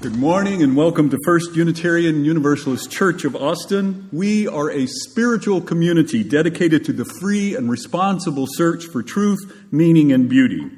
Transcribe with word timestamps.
Good 0.00 0.16
morning 0.16 0.62
and 0.62 0.74
welcome 0.78 1.10
to 1.10 1.18
First 1.26 1.54
Unitarian 1.54 2.24
Universalist 2.24 2.90
Church 2.90 3.26
of 3.26 3.36
Austin. 3.36 4.08
We 4.10 4.48
are 4.48 4.70
a 4.70 4.86
spiritual 4.86 5.60
community 5.60 6.24
dedicated 6.24 6.86
to 6.86 6.94
the 6.94 7.04
free 7.04 7.54
and 7.54 7.70
responsible 7.70 8.46
search 8.48 8.86
for 8.86 9.02
truth, 9.02 9.40
meaning, 9.70 10.10
and 10.10 10.26
beauty. 10.26 10.70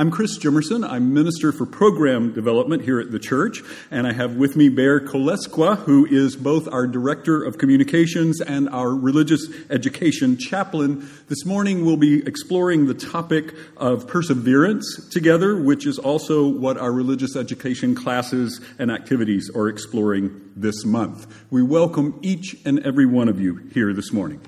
I'm 0.00 0.12
Chris 0.12 0.38
Jimmerson. 0.38 0.88
I'm 0.88 1.12
Minister 1.12 1.50
for 1.50 1.66
Program 1.66 2.32
Development 2.32 2.84
here 2.84 3.00
at 3.00 3.10
the 3.10 3.18
church, 3.18 3.62
and 3.90 4.06
I 4.06 4.12
have 4.12 4.36
with 4.36 4.54
me 4.54 4.68
Bear 4.68 5.00
Kolesqua, 5.00 5.78
who 5.78 6.06
is 6.06 6.36
both 6.36 6.68
our 6.68 6.86
Director 6.86 7.42
of 7.42 7.58
Communications 7.58 8.40
and 8.40 8.68
our 8.68 8.94
Religious 8.94 9.48
Education 9.70 10.36
Chaplain. 10.36 11.10
This 11.26 11.44
morning 11.44 11.84
we'll 11.84 11.96
be 11.96 12.24
exploring 12.24 12.86
the 12.86 12.94
topic 12.94 13.52
of 13.76 14.06
perseverance 14.06 15.08
together, 15.10 15.60
which 15.60 15.84
is 15.84 15.98
also 15.98 16.46
what 16.46 16.78
our 16.78 16.92
religious 16.92 17.34
education 17.34 17.96
classes 17.96 18.60
and 18.78 18.92
activities 18.92 19.50
are 19.52 19.66
exploring 19.66 20.52
this 20.54 20.84
month. 20.84 21.26
We 21.50 21.64
welcome 21.64 22.20
each 22.22 22.56
and 22.64 22.78
every 22.86 23.06
one 23.06 23.28
of 23.28 23.40
you 23.40 23.68
here 23.74 23.92
this 23.92 24.12
morning. 24.12 24.42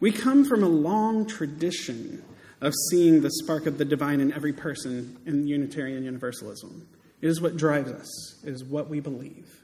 We 0.00 0.12
come 0.12 0.46
from 0.46 0.62
a 0.62 0.68
long 0.68 1.26
tradition 1.26 2.22
of 2.60 2.72
seeing 2.90 3.20
the 3.20 3.30
spark 3.30 3.66
of 3.66 3.78
the 3.78 3.84
divine 3.84 4.20
in 4.20 4.32
every 4.32 4.52
person 4.52 5.18
in 5.26 5.46
Unitarian 5.46 6.04
Universalism. 6.04 6.88
It 7.20 7.28
is 7.28 7.40
what 7.40 7.56
drives 7.56 7.90
us, 7.90 8.44
it 8.44 8.52
is 8.52 8.64
what 8.64 8.88
we 8.88 9.00
believe. 9.00 9.62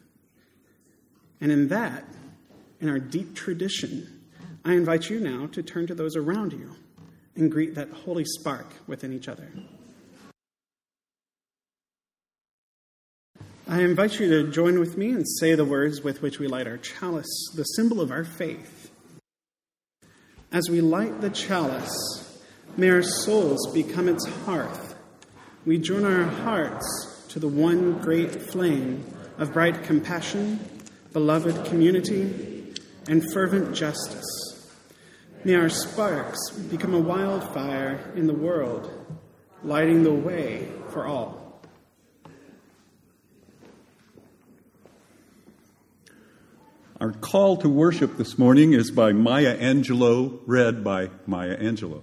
And 1.41 1.53
in 1.53 1.69
that, 1.69 2.05
in 2.81 2.89
our 2.89 2.99
deep 2.99 3.35
tradition, 3.35 4.25
I 4.65 4.75
invite 4.75 5.11
you 5.11 5.21
now 5.21 5.47
to 5.49 5.63
turn 5.63 5.87
to 5.89 5.95
those 5.95 6.17
around 6.17 6.53
you 6.53 6.75
and 7.37 7.51
greet 7.51 7.75
that 7.75 7.91
holy 7.91 8.25
spark 8.25 8.67
within 8.87 9.13
each 9.13 9.29
other. 9.29 9.49
I 13.67 13.81
invite 13.81 14.21
you 14.21 14.29
to 14.29 14.51
join 14.51 14.79
with 14.79 14.99
me 14.99 15.11
and 15.11 15.25
say 15.41 15.55
the 15.55 15.65
words 15.65 16.03
with 16.03 16.23
which 16.23 16.39
we 16.39 16.47
light 16.47 16.67
our 16.67 16.77
chalice, 16.77 17.51
the 17.55 17.63
symbol 17.63 18.01
of 18.01 18.11
our 18.11 18.25
faith. 18.25 18.91
As 20.53 20.69
we 20.69 20.81
light 20.81 21.21
the 21.21 21.31
chalice, 21.31 22.24
May 22.77 22.91
our 22.91 23.03
souls 23.03 23.73
become 23.73 24.09
its 24.09 24.27
hearth. 24.27 24.97
We 25.65 25.79
join 25.79 26.05
our 26.05 26.25
hearts 26.25 27.25
to 27.29 27.39
the 27.39 27.47
one 27.47 28.01
great 28.01 28.43
flame 28.51 29.05
of 29.39 29.53
bright 29.53 29.85
compassion, 29.85 30.59
beloved 31.13 31.67
community, 31.67 32.75
and 33.07 33.23
fervent 33.33 33.77
justice. 33.77 34.27
May 35.45 35.55
our 35.55 35.69
sparks 35.69 36.51
become 36.51 36.95
a 36.95 36.99
wildfire 36.99 38.13
in 38.17 38.27
the 38.27 38.35
world, 38.35 38.91
lighting 39.63 40.03
the 40.03 40.13
way 40.13 40.69
for 40.89 41.07
all. 41.07 41.63
Our 47.01 47.13
call 47.13 47.57
to 47.59 47.69
worship 47.69 48.17
this 48.17 48.37
morning 48.37 48.73
is 48.73 48.91
by 48.91 49.13
Maya 49.13 49.57
Angelou, 49.59 50.41
read 50.47 50.83
by 50.83 51.11
Maya 51.27 51.57
Angelou. 51.57 52.03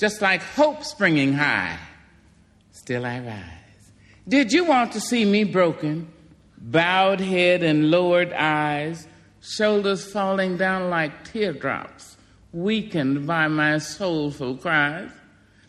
just 0.00 0.22
like 0.22 0.42
hope 0.42 0.82
springing 0.82 1.34
high, 1.34 1.78
still 2.72 3.04
I 3.04 3.20
rise. 3.20 3.92
Did 4.26 4.50
you 4.50 4.64
want 4.64 4.92
to 4.92 5.00
see 5.00 5.26
me 5.26 5.44
broken, 5.44 6.10
bowed 6.56 7.20
head 7.20 7.62
and 7.62 7.90
lowered 7.90 8.32
eyes, 8.32 9.06
shoulders 9.42 10.10
falling 10.10 10.56
down 10.56 10.88
like 10.88 11.24
teardrops, 11.24 12.16
weakened 12.54 13.26
by 13.26 13.46
my 13.48 13.76
soulful 13.76 14.56
cries? 14.56 15.10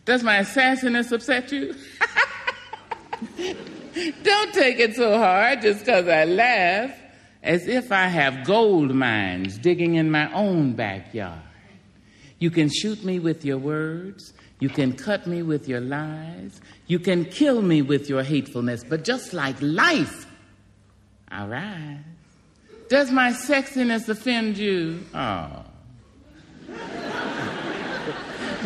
Does 0.06 0.22
my 0.22 0.38
sassiness 0.38 1.12
upset 1.12 1.52
you? 1.52 1.74
Don't 4.22 4.54
take 4.54 4.78
it 4.78 4.96
so 4.96 5.18
hard 5.18 5.60
just 5.60 5.80
because 5.80 6.08
I 6.08 6.24
laugh, 6.24 6.98
as 7.42 7.68
if 7.68 7.92
I 7.92 8.06
have 8.06 8.46
gold 8.46 8.94
mines 8.94 9.58
digging 9.58 9.96
in 9.96 10.10
my 10.10 10.32
own 10.32 10.72
backyard. 10.72 11.42
You 12.42 12.50
can 12.50 12.68
shoot 12.68 13.04
me 13.04 13.20
with 13.20 13.44
your 13.44 13.56
words. 13.56 14.32
You 14.58 14.68
can 14.68 14.94
cut 14.94 15.28
me 15.28 15.44
with 15.44 15.68
your 15.68 15.80
lies. 15.80 16.60
You 16.88 16.98
can 16.98 17.24
kill 17.24 17.62
me 17.62 17.82
with 17.82 18.08
your 18.08 18.24
hatefulness. 18.24 18.82
But 18.82 19.04
just 19.04 19.32
like 19.32 19.54
life, 19.60 20.26
I 21.28 21.46
rise. 21.46 21.98
Does 22.88 23.12
my 23.12 23.30
sexiness 23.30 24.08
offend 24.08 24.58
you? 24.58 25.04
Oh. 25.14 25.64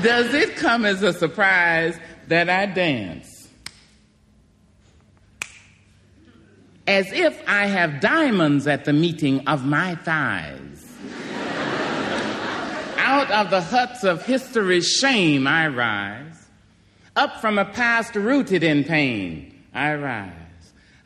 Does 0.02 0.32
it 0.32 0.56
come 0.56 0.86
as 0.86 1.02
a 1.02 1.12
surprise 1.12 1.98
that 2.28 2.48
I 2.48 2.64
dance? 2.64 3.50
As 6.86 7.12
if 7.12 7.38
I 7.46 7.66
have 7.66 8.00
diamonds 8.00 8.66
at 8.66 8.86
the 8.86 8.94
meeting 8.94 9.46
of 9.46 9.66
my 9.66 9.96
thighs 9.96 10.85
out 13.06 13.30
of 13.30 13.50
the 13.50 13.60
huts 13.60 14.02
of 14.02 14.26
history's 14.26 14.88
shame, 14.88 15.46
I 15.46 15.68
rise. 15.68 16.48
Up 17.14 17.40
from 17.40 17.56
a 17.56 17.64
past 17.64 18.16
rooted 18.16 18.64
in 18.64 18.82
pain, 18.82 19.62
I 19.72 19.94
rise. 19.94 20.32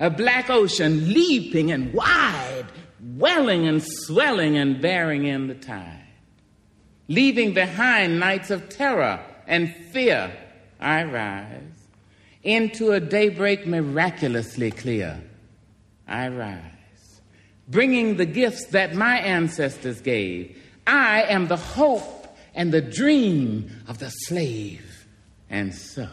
A 0.01 0.09
black 0.09 0.49
ocean 0.49 1.13
leaping 1.13 1.71
and 1.71 1.93
wide, 1.93 2.65
welling 3.17 3.69
and 3.69 3.83
swelling 3.83 4.57
and 4.57 4.81
bearing 4.81 5.27
in 5.27 5.47
the 5.47 5.55
tide. 5.55 6.07
Leaving 7.09 7.53
behind 7.53 8.19
nights 8.19 8.49
of 8.49 8.71
terror 8.71 9.21
and 9.47 9.75
fear, 9.93 10.33
I 10.81 11.05
rise. 11.05 11.87
Into 12.43 12.93
a 12.93 13.01
daybreak 13.01 13.67
miraculously 13.67 14.71
clear, 14.71 15.21
I 16.09 16.29
rise. 16.29 17.21
Bringing 17.69 18.17
the 18.17 18.25
gifts 18.25 18.69
that 18.69 18.95
my 18.95 19.19
ancestors 19.19 20.01
gave 20.01 20.57
I 20.91 21.23
am 21.23 21.47
the 21.47 21.57
hope 21.57 22.37
and 22.53 22.73
the 22.73 22.81
dream 22.81 23.71
of 23.87 23.99
the 23.99 24.11
slave. 24.11 25.07
And 25.49 25.73
so, 25.75 26.09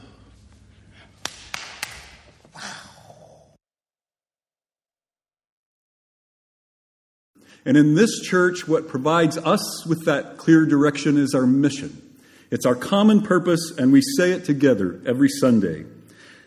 And 7.65 7.75
in 7.75 7.95
this 7.95 8.21
church, 8.21 8.65
what 8.65 8.87
provides 8.87 9.37
us 9.37 9.85
with 9.85 10.05
that 10.05 10.37
clear 10.37 10.65
direction 10.65 11.17
is 11.17 11.35
our 11.35 11.45
mission. 11.45 12.01
It's 12.49 12.65
our 12.65 12.75
common 12.75 13.23
purpose, 13.23 13.73
and 13.77 13.91
we 13.91 14.01
say 14.15 14.31
it 14.31 14.45
together 14.45 15.01
every 15.05 15.27
Sunday. 15.27 15.83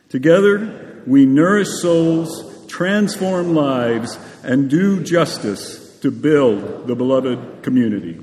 Together, 0.08 1.02
we 1.06 1.26
nourish 1.26 1.68
souls, 1.68 2.66
transform 2.68 3.54
lives, 3.54 4.18
and 4.42 4.70
do 4.70 5.02
justice 5.02 5.79
to 6.00 6.10
build 6.10 6.86
the 6.86 6.94
beloved 6.94 7.62
community. 7.62 8.18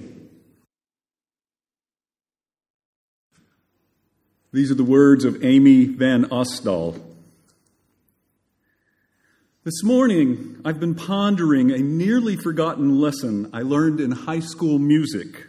These 4.54 4.72
are 4.72 4.76
the 4.76 4.84
words 4.84 5.26
of 5.26 5.44
Amy 5.44 5.86
Van 5.86 6.26
Ostdal. 6.26 7.00
This 9.64 9.84
morning, 9.84 10.62
I've 10.64 10.79
been 10.79 10.96
pondering 10.96 11.72
a 11.72 11.79
nearly 11.79 12.38
forgotten 12.38 13.02
lesson 13.02 13.50
I 13.53 13.64
learned 13.64 14.00
in 14.00 14.12
high 14.12 14.40
school 14.40 14.80
music. 14.80 15.46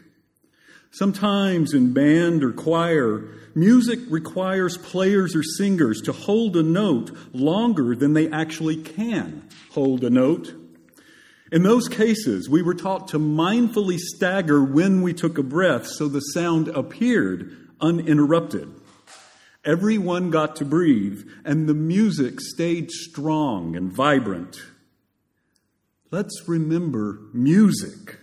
Sometimes 0.91 1.73
in 1.73 1.93
band 1.93 2.43
or 2.43 2.53
choir, 2.53 3.29
music 3.55 4.01
requires 4.11 4.77
players 4.77 5.37
or 5.37 5.45
singers 5.45 6.01
to 6.03 6.13
hold 6.13 6.57
a 6.57 6.63
note 6.63 7.17
longer 7.33 7.95
than 7.95 8.15
they 8.15 8.29
actually 8.31 8.77
can 8.77 9.49
hold 9.71 10.03
a 10.03 10.11
note. 10.11 10.53
In 11.50 11.62
those 11.62 11.89
cases, 11.89 12.49
we 12.49 12.62
were 12.62 12.75
taught 12.75 13.09
to 13.09 13.19
mindfully 13.19 13.99
stagger 13.99 14.62
when 14.62 15.03
we 15.03 15.15
took 15.15 15.39
a 15.39 15.43
breath 15.43 15.87
so 15.87 16.09
the 16.09 16.21
sound 16.21 16.69
appeared 16.69 17.56
uninterrupted. 17.81 18.69
Everyone 19.65 20.31
got 20.31 20.56
to 20.56 20.65
breathe, 20.65 21.27
and 21.45 21.69
the 21.69 21.75
music 21.75 22.41
stayed 22.41 22.91
strong 22.91 23.77
and 23.77 23.93
vibrant. 23.93 24.56
Let's 26.11 26.45
remember 26.47 27.21
music. 27.33 28.19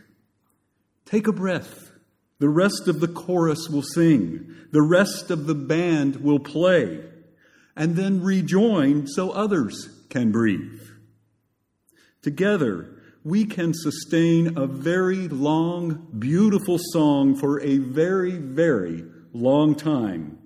Take 1.06 1.28
a 1.28 1.32
breath. 1.34 1.92
The 2.40 2.50
rest 2.50 2.88
of 2.88 3.00
the 3.00 3.08
chorus 3.08 3.70
will 3.70 3.84
sing. 3.84 4.56
The 4.72 4.82
rest 4.82 5.30
of 5.32 5.46
the 5.46 5.56
band 5.56 6.18
will 6.18 6.40
play. 6.40 7.02
and 7.76 7.96
then 7.96 8.24
rejoin 8.24 9.06
so 9.08 9.32
others 9.32 9.90
can 10.10 10.32
breathe. 10.32 10.82
Together, 12.22 12.95
we 13.26 13.44
can 13.44 13.74
sustain 13.74 14.56
a 14.56 14.68
very 14.68 15.28
long, 15.28 16.08
beautiful 16.20 16.78
song 16.80 17.36
for 17.36 17.60
a 17.60 17.80
very, 17.80 18.34
very 18.34 19.04
long 19.34 19.74
time. 19.74 20.38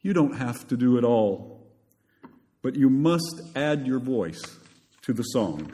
You 0.00 0.14
don't 0.14 0.36
have 0.36 0.66
to 0.66 0.76
do 0.76 0.98
it 0.98 1.04
all, 1.04 1.64
but 2.60 2.74
you 2.74 2.90
must 2.90 3.40
add 3.54 3.86
your 3.86 4.00
voice 4.00 4.42
to 5.02 5.12
the 5.12 5.22
song. 5.22 5.70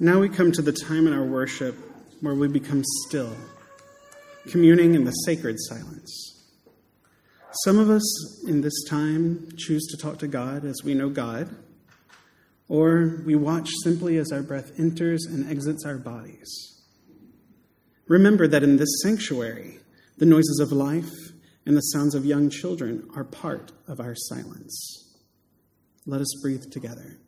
Now 0.00 0.20
we 0.20 0.30
come 0.30 0.52
to 0.52 0.62
the 0.62 0.72
time 0.72 1.06
in 1.06 1.12
our 1.12 1.26
worship 1.26 1.76
where 2.22 2.34
we 2.34 2.48
become 2.48 2.82
still, 3.06 3.36
communing 4.48 4.94
in 4.94 5.04
the 5.04 5.12
sacred 5.26 5.56
silence. 5.58 6.30
Some 7.62 7.78
of 7.78 7.90
us 7.90 8.42
in 8.48 8.62
this 8.62 8.84
time 8.88 9.50
choose 9.58 9.86
to 9.88 9.98
talk 9.98 10.18
to 10.20 10.26
God 10.26 10.64
as 10.64 10.82
we 10.82 10.94
know 10.94 11.10
God, 11.10 11.54
or 12.68 13.22
we 13.26 13.34
watch 13.34 13.70
simply 13.82 14.16
as 14.16 14.32
our 14.32 14.42
breath 14.42 14.78
enters 14.78 15.24
and 15.26 15.48
exits 15.50 15.84
our 15.84 15.98
bodies. 15.98 16.82
Remember 18.06 18.46
that 18.46 18.62
in 18.62 18.76
this 18.76 19.00
sanctuary, 19.02 19.78
the 20.18 20.26
noises 20.26 20.60
of 20.60 20.72
life 20.72 21.10
and 21.66 21.76
the 21.76 21.80
sounds 21.80 22.14
of 22.14 22.24
young 22.24 22.50
children 22.50 23.08
are 23.16 23.24
part 23.24 23.72
of 23.88 24.00
our 24.00 24.14
silence. 24.14 25.16
Let 26.06 26.20
us 26.20 26.40
breathe 26.42 26.70
together. 26.70 27.18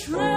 Just 0.00 0.29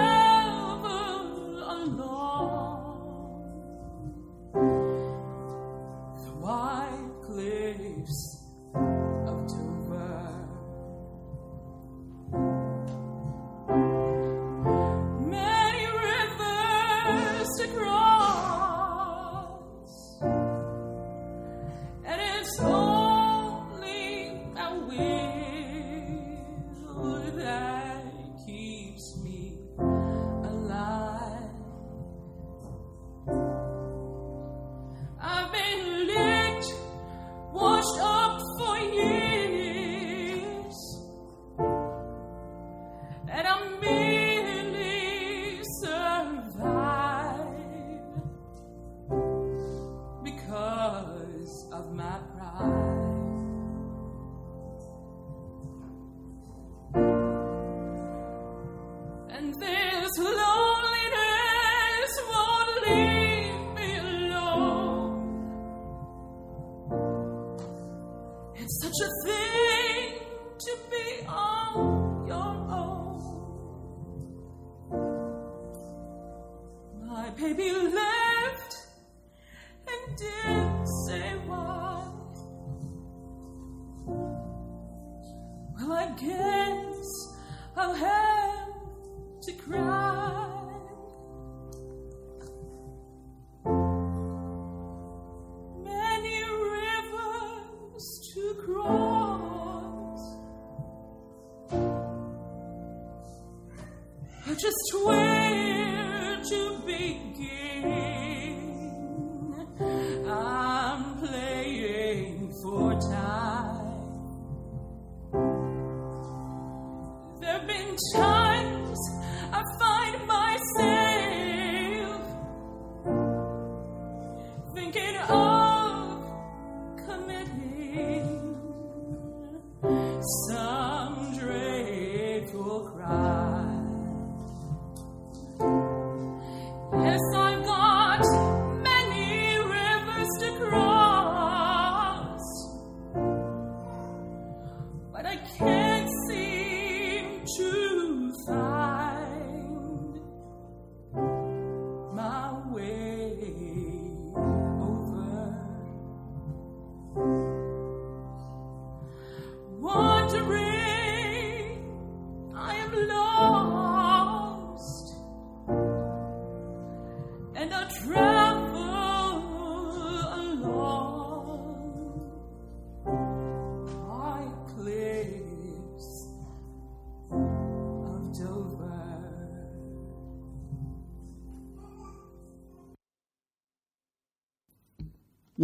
There 117.94 118.33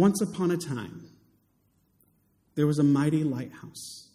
Once 0.01 0.19
upon 0.19 0.49
a 0.49 0.57
time, 0.57 1.11
there 2.55 2.65
was 2.65 2.79
a 2.79 2.83
mighty 2.83 3.23
lighthouse. 3.23 4.09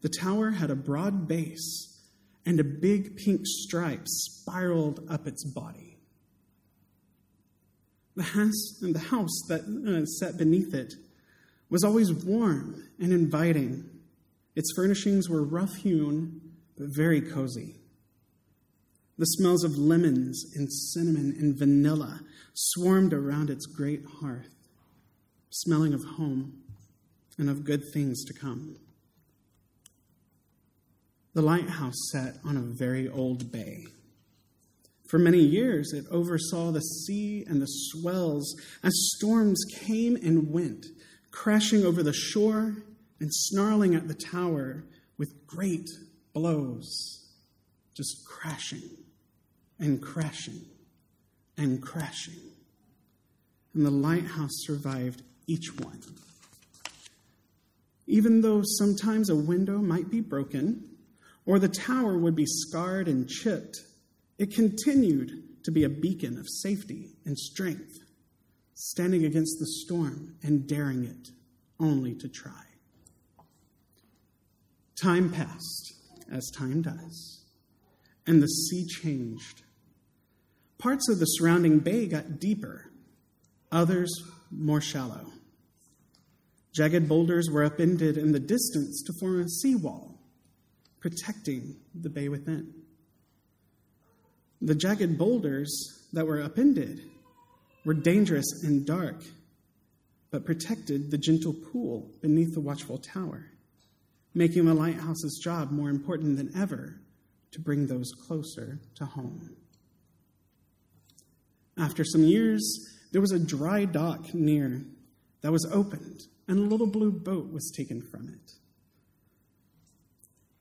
The 0.00 0.08
tower 0.08 0.52
had 0.52 0.70
a 0.70 0.74
broad 0.74 1.28
base 1.28 2.00
and 2.46 2.58
a 2.58 2.64
big 2.64 3.14
pink 3.18 3.42
stripe 3.44 4.04
spiraled 4.06 5.06
up 5.10 5.26
its 5.26 5.44
body. 5.44 5.98
The 8.16 8.22
house, 8.22 8.80
and 8.80 8.94
the 8.94 9.00
house 9.00 9.38
that 9.50 9.60
uh, 9.60 10.06
sat 10.06 10.38
beneath 10.38 10.72
it 10.72 10.94
was 11.68 11.84
always 11.84 12.10
warm 12.10 12.88
and 12.98 13.12
inviting. 13.12 13.84
Its 14.56 14.72
furnishings 14.74 15.28
were 15.28 15.44
rough 15.44 15.74
hewn, 15.74 16.40
but 16.78 16.86
very 16.88 17.20
cozy. 17.20 17.74
The 19.16 19.26
smells 19.26 19.62
of 19.62 19.78
lemons 19.78 20.44
and 20.56 20.72
cinnamon 20.72 21.36
and 21.38 21.56
vanilla 21.56 22.22
swarmed 22.52 23.12
around 23.12 23.48
its 23.48 23.64
great 23.64 24.04
hearth, 24.20 24.52
smelling 25.50 25.94
of 25.94 26.02
home 26.02 26.64
and 27.38 27.48
of 27.48 27.64
good 27.64 27.82
things 27.92 28.24
to 28.24 28.34
come. 28.34 28.76
The 31.32 31.42
lighthouse 31.42 31.94
sat 32.10 32.38
on 32.44 32.56
a 32.56 32.60
very 32.60 33.08
old 33.08 33.52
bay. 33.52 33.86
For 35.06 35.18
many 35.18 35.38
years, 35.38 35.92
it 35.92 36.06
oversaw 36.10 36.72
the 36.72 36.80
sea 36.80 37.44
and 37.46 37.62
the 37.62 37.66
swells 37.66 38.56
as 38.82 39.12
storms 39.16 39.62
came 39.78 40.16
and 40.16 40.50
went, 40.50 40.86
crashing 41.30 41.84
over 41.84 42.02
the 42.02 42.12
shore 42.12 42.78
and 43.20 43.30
snarling 43.32 43.94
at 43.94 44.08
the 44.08 44.14
tower 44.14 44.86
with 45.18 45.46
great 45.46 45.88
blows, 46.32 47.28
just 47.94 48.24
crashing 48.26 49.03
and 49.78 50.00
crashing 50.00 50.62
and 51.56 51.82
crashing. 51.82 52.40
And 53.74 53.84
the 53.84 53.90
lighthouse 53.90 54.52
survived 54.64 55.22
each 55.46 55.68
one. 55.78 56.00
Even 58.06 58.40
though 58.40 58.62
sometimes 58.64 59.30
a 59.30 59.36
window 59.36 59.78
might 59.78 60.10
be 60.10 60.20
broken 60.20 60.84
or 61.46 61.58
the 61.58 61.68
tower 61.68 62.16
would 62.18 62.36
be 62.36 62.46
scarred 62.46 63.08
and 63.08 63.28
chipped, 63.28 63.78
it 64.38 64.54
continued 64.54 65.30
to 65.64 65.70
be 65.70 65.84
a 65.84 65.88
beacon 65.88 66.38
of 66.38 66.46
safety 66.48 67.10
and 67.24 67.38
strength, 67.38 67.98
standing 68.74 69.24
against 69.24 69.58
the 69.58 69.66
storm 69.66 70.36
and 70.42 70.66
daring 70.66 71.04
it 71.04 71.28
only 71.80 72.14
to 72.14 72.28
try. 72.28 72.52
Time 75.00 75.30
passed, 75.30 75.94
as 76.30 76.50
time 76.50 76.82
does, 76.82 77.44
and 78.26 78.42
the 78.42 78.46
sea 78.46 78.86
changed. 78.86 79.63
Parts 80.84 81.08
of 81.08 81.18
the 81.18 81.24
surrounding 81.24 81.78
bay 81.78 82.06
got 82.06 82.38
deeper, 82.38 82.90
others 83.72 84.10
more 84.50 84.82
shallow. 84.82 85.32
Jagged 86.74 87.08
boulders 87.08 87.48
were 87.50 87.64
upended 87.64 88.18
in 88.18 88.32
the 88.32 88.38
distance 88.38 89.02
to 89.06 89.14
form 89.18 89.40
a 89.40 89.48
seawall, 89.48 90.20
protecting 91.00 91.76
the 91.94 92.10
bay 92.10 92.28
within. 92.28 92.74
The 94.60 94.74
jagged 94.74 95.16
boulders 95.16 95.72
that 96.12 96.26
were 96.26 96.42
upended 96.42 97.00
were 97.86 97.94
dangerous 97.94 98.62
and 98.62 98.84
dark, 98.84 99.24
but 100.30 100.44
protected 100.44 101.10
the 101.10 101.16
gentle 101.16 101.54
pool 101.54 102.10
beneath 102.20 102.52
the 102.52 102.60
watchful 102.60 102.98
tower, 102.98 103.46
making 104.34 104.66
the 104.66 104.74
lighthouse's 104.74 105.40
job 105.42 105.70
more 105.70 105.88
important 105.88 106.36
than 106.36 106.54
ever 106.54 107.00
to 107.52 107.60
bring 107.62 107.86
those 107.86 108.12
closer 108.26 108.80
to 108.96 109.06
home. 109.06 109.56
After 111.76 112.04
some 112.04 112.22
years, 112.22 112.62
there 113.12 113.20
was 113.20 113.32
a 113.32 113.38
dry 113.38 113.84
dock 113.84 114.32
near 114.34 114.84
that 115.40 115.52
was 115.52 115.66
opened, 115.72 116.22
and 116.48 116.58
a 116.58 116.62
little 116.62 116.86
blue 116.86 117.12
boat 117.12 117.52
was 117.52 117.72
taken 117.76 118.02
from 118.02 118.28
it. 118.28 118.52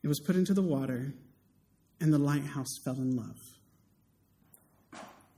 It 0.04 0.08
was 0.08 0.20
put 0.20 0.36
into 0.36 0.54
the 0.54 0.62
water, 0.62 1.14
and 2.00 2.12
the 2.12 2.18
lighthouse 2.18 2.78
fell 2.84 2.96
in 2.96 3.16
love. 3.16 3.38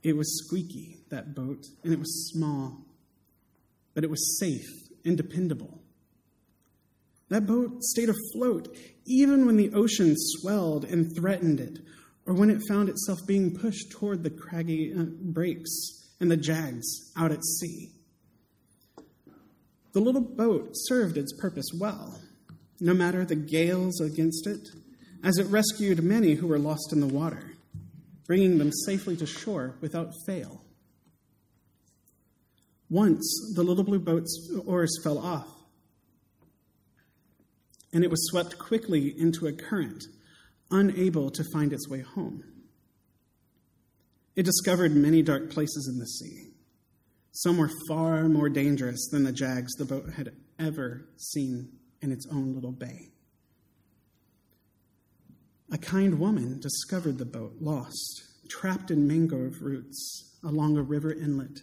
It 0.02 0.16
was 0.16 0.44
squeaky, 0.44 0.98
that 1.10 1.34
boat, 1.34 1.66
and 1.84 1.92
it 1.92 1.98
was 1.98 2.30
small, 2.32 2.84
but 3.94 4.04
it 4.04 4.10
was 4.10 4.38
safe 4.38 4.66
and 5.04 5.16
dependable. 5.16 5.82
That 7.28 7.46
boat 7.46 7.82
stayed 7.82 8.08
afloat 8.08 8.76
even 9.04 9.46
when 9.46 9.56
the 9.56 9.72
ocean 9.72 10.14
swelled 10.16 10.84
and 10.84 11.14
threatened 11.14 11.60
it, 11.60 11.78
or 12.26 12.34
when 12.34 12.50
it 12.50 12.60
found 12.68 12.88
itself 12.88 13.20
being 13.26 13.56
pushed 13.56 13.90
toward 13.90 14.22
the 14.22 14.30
craggy 14.30 14.92
uh, 14.92 15.04
breaks 15.20 15.70
and 16.20 16.30
the 16.30 16.36
jags 16.36 17.12
out 17.16 17.32
at 17.32 17.44
sea. 17.44 17.90
The 19.92 20.00
little 20.00 20.20
boat 20.20 20.70
served 20.72 21.16
its 21.16 21.32
purpose 21.32 21.70
well, 21.78 22.20
no 22.80 22.92
matter 22.92 23.24
the 23.24 23.36
gales 23.36 24.00
against 24.00 24.46
it, 24.46 24.68
as 25.22 25.38
it 25.38 25.46
rescued 25.46 26.02
many 26.02 26.34
who 26.34 26.46
were 26.46 26.58
lost 26.58 26.92
in 26.92 27.00
the 27.00 27.06
water, 27.06 27.52
bringing 28.26 28.58
them 28.58 28.72
safely 28.84 29.16
to 29.16 29.26
shore 29.26 29.76
without 29.80 30.10
fail. 30.26 30.62
Once 32.90 33.52
the 33.54 33.62
little 33.62 33.84
blue 33.84 33.98
boat's 33.98 34.50
oars 34.66 35.00
fell 35.02 35.18
off, 35.18 35.48
and 37.92 38.04
it 38.04 38.10
was 38.10 38.28
swept 38.28 38.58
quickly 38.58 39.18
into 39.18 39.46
a 39.46 39.52
current, 39.52 40.04
unable 40.70 41.30
to 41.30 41.44
find 41.52 41.72
its 41.72 41.88
way 41.88 42.00
home. 42.00 42.44
It 44.34 44.44
discovered 44.44 44.94
many 44.94 45.22
dark 45.22 45.50
places 45.50 45.88
in 45.88 45.98
the 45.98 46.06
sea. 46.06 46.50
Some 47.32 47.58
were 47.58 47.70
far 47.88 48.28
more 48.28 48.48
dangerous 48.48 49.08
than 49.10 49.24
the 49.24 49.32
jags 49.32 49.74
the 49.74 49.84
boat 49.84 50.14
had 50.14 50.32
ever 50.58 51.08
seen 51.16 51.70
in 52.00 52.12
its 52.12 52.26
own 52.30 52.54
little 52.54 52.72
bay. 52.72 53.10
A 55.70 55.78
kind 55.78 56.18
woman 56.18 56.60
discovered 56.60 57.18
the 57.18 57.24
boat 57.24 57.56
lost, 57.60 58.22
trapped 58.48 58.90
in 58.90 59.06
mangrove 59.06 59.60
roots 59.60 60.38
along 60.44 60.76
a 60.76 60.82
river 60.82 61.12
inlet. 61.12 61.60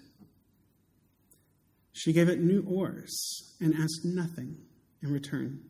She 1.94 2.12
gave 2.12 2.28
it 2.28 2.42
new 2.42 2.64
oars 2.68 3.56
and 3.62 3.74
asked 3.74 4.04
nothing 4.04 4.58
in 5.02 5.12
return. 5.12 5.62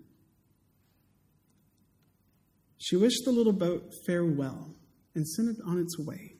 She 2.83 2.97
wished 2.97 3.23
the 3.23 3.31
little 3.31 3.53
boat 3.53 3.93
farewell 4.05 4.75
and 5.15 5.25
sent 5.25 5.47
it 5.47 5.63
on 5.65 5.79
its 5.79 5.97
way. 5.97 6.35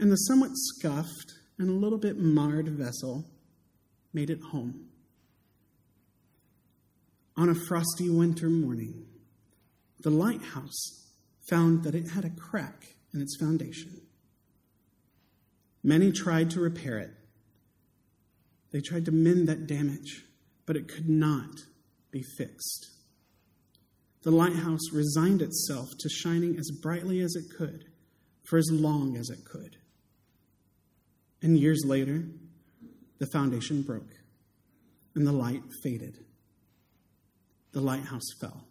And 0.00 0.10
the 0.10 0.16
somewhat 0.16 0.52
scuffed 0.54 1.34
and 1.58 1.68
a 1.68 1.74
little 1.74 1.98
bit 1.98 2.16
marred 2.16 2.70
vessel 2.70 3.26
made 4.14 4.30
it 4.30 4.40
home. 4.40 4.86
On 7.36 7.50
a 7.50 7.54
frosty 7.54 8.08
winter 8.08 8.48
morning, 8.48 9.04
the 10.00 10.08
lighthouse 10.08 11.10
found 11.46 11.84
that 11.84 11.94
it 11.94 12.08
had 12.08 12.24
a 12.24 12.30
crack 12.30 12.94
in 13.12 13.20
its 13.20 13.36
foundation. 13.38 14.00
Many 15.84 16.10
tried 16.10 16.50
to 16.52 16.60
repair 16.60 16.98
it. 16.98 17.10
They 18.70 18.80
tried 18.80 19.04
to 19.04 19.12
mend 19.12 19.46
that 19.48 19.66
damage, 19.66 20.24
but 20.64 20.78
it 20.78 20.88
could 20.88 21.10
not 21.10 21.60
be 22.10 22.22
fixed. 22.38 22.88
The 24.22 24.30
lighthouse 24.30 24.92
resigned 24.92 25.42
itself 25.42 25.90
to 25.98 26.08
shining 26.08 26.56
as 26.56 26.70
brightly 26.70 27.20
as 27.20 27.34
it 27.34 27.44
could 27.56 27.84
for 28.44 28.56
as 28.56 28.70
long 28.70 29.16
as 29.16 29.30
it 29.30 29.44
could. 29.44 29.76
And 31.42 31.58
years 31.58 31.82
later, 31.84 32.24
the 33.18 33.26
foundation 33.26 33.82
broke 33.82 34.14
and 35.14 35.26
the 35.26 35.32
light 35.32 35.62
faded. 35.82 36.18
The 37.72 37.80
lighthouse 37.80 38.32
fell. 38.40 38.64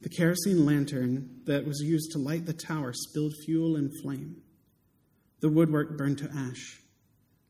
The 0.00 0.08
kerosene 0.10 0.66
lantern 0.66 1.40
that 1.46 1.66
was 1.66 1.80
used 1.80 2.12
to 2.12 2.18
light 2.18 2.46
the 2.46 2.52
tower 2.52 2.92
spilled 2.92 3.32
fuel 3.44 3.76
and 3.76 3.90
flame. 4.02 4.42
The 5.40 5.48
woodwork 5.48 5.96
burned 5.96 6.18
to 6.18 6.30
ash, 6.34 6.80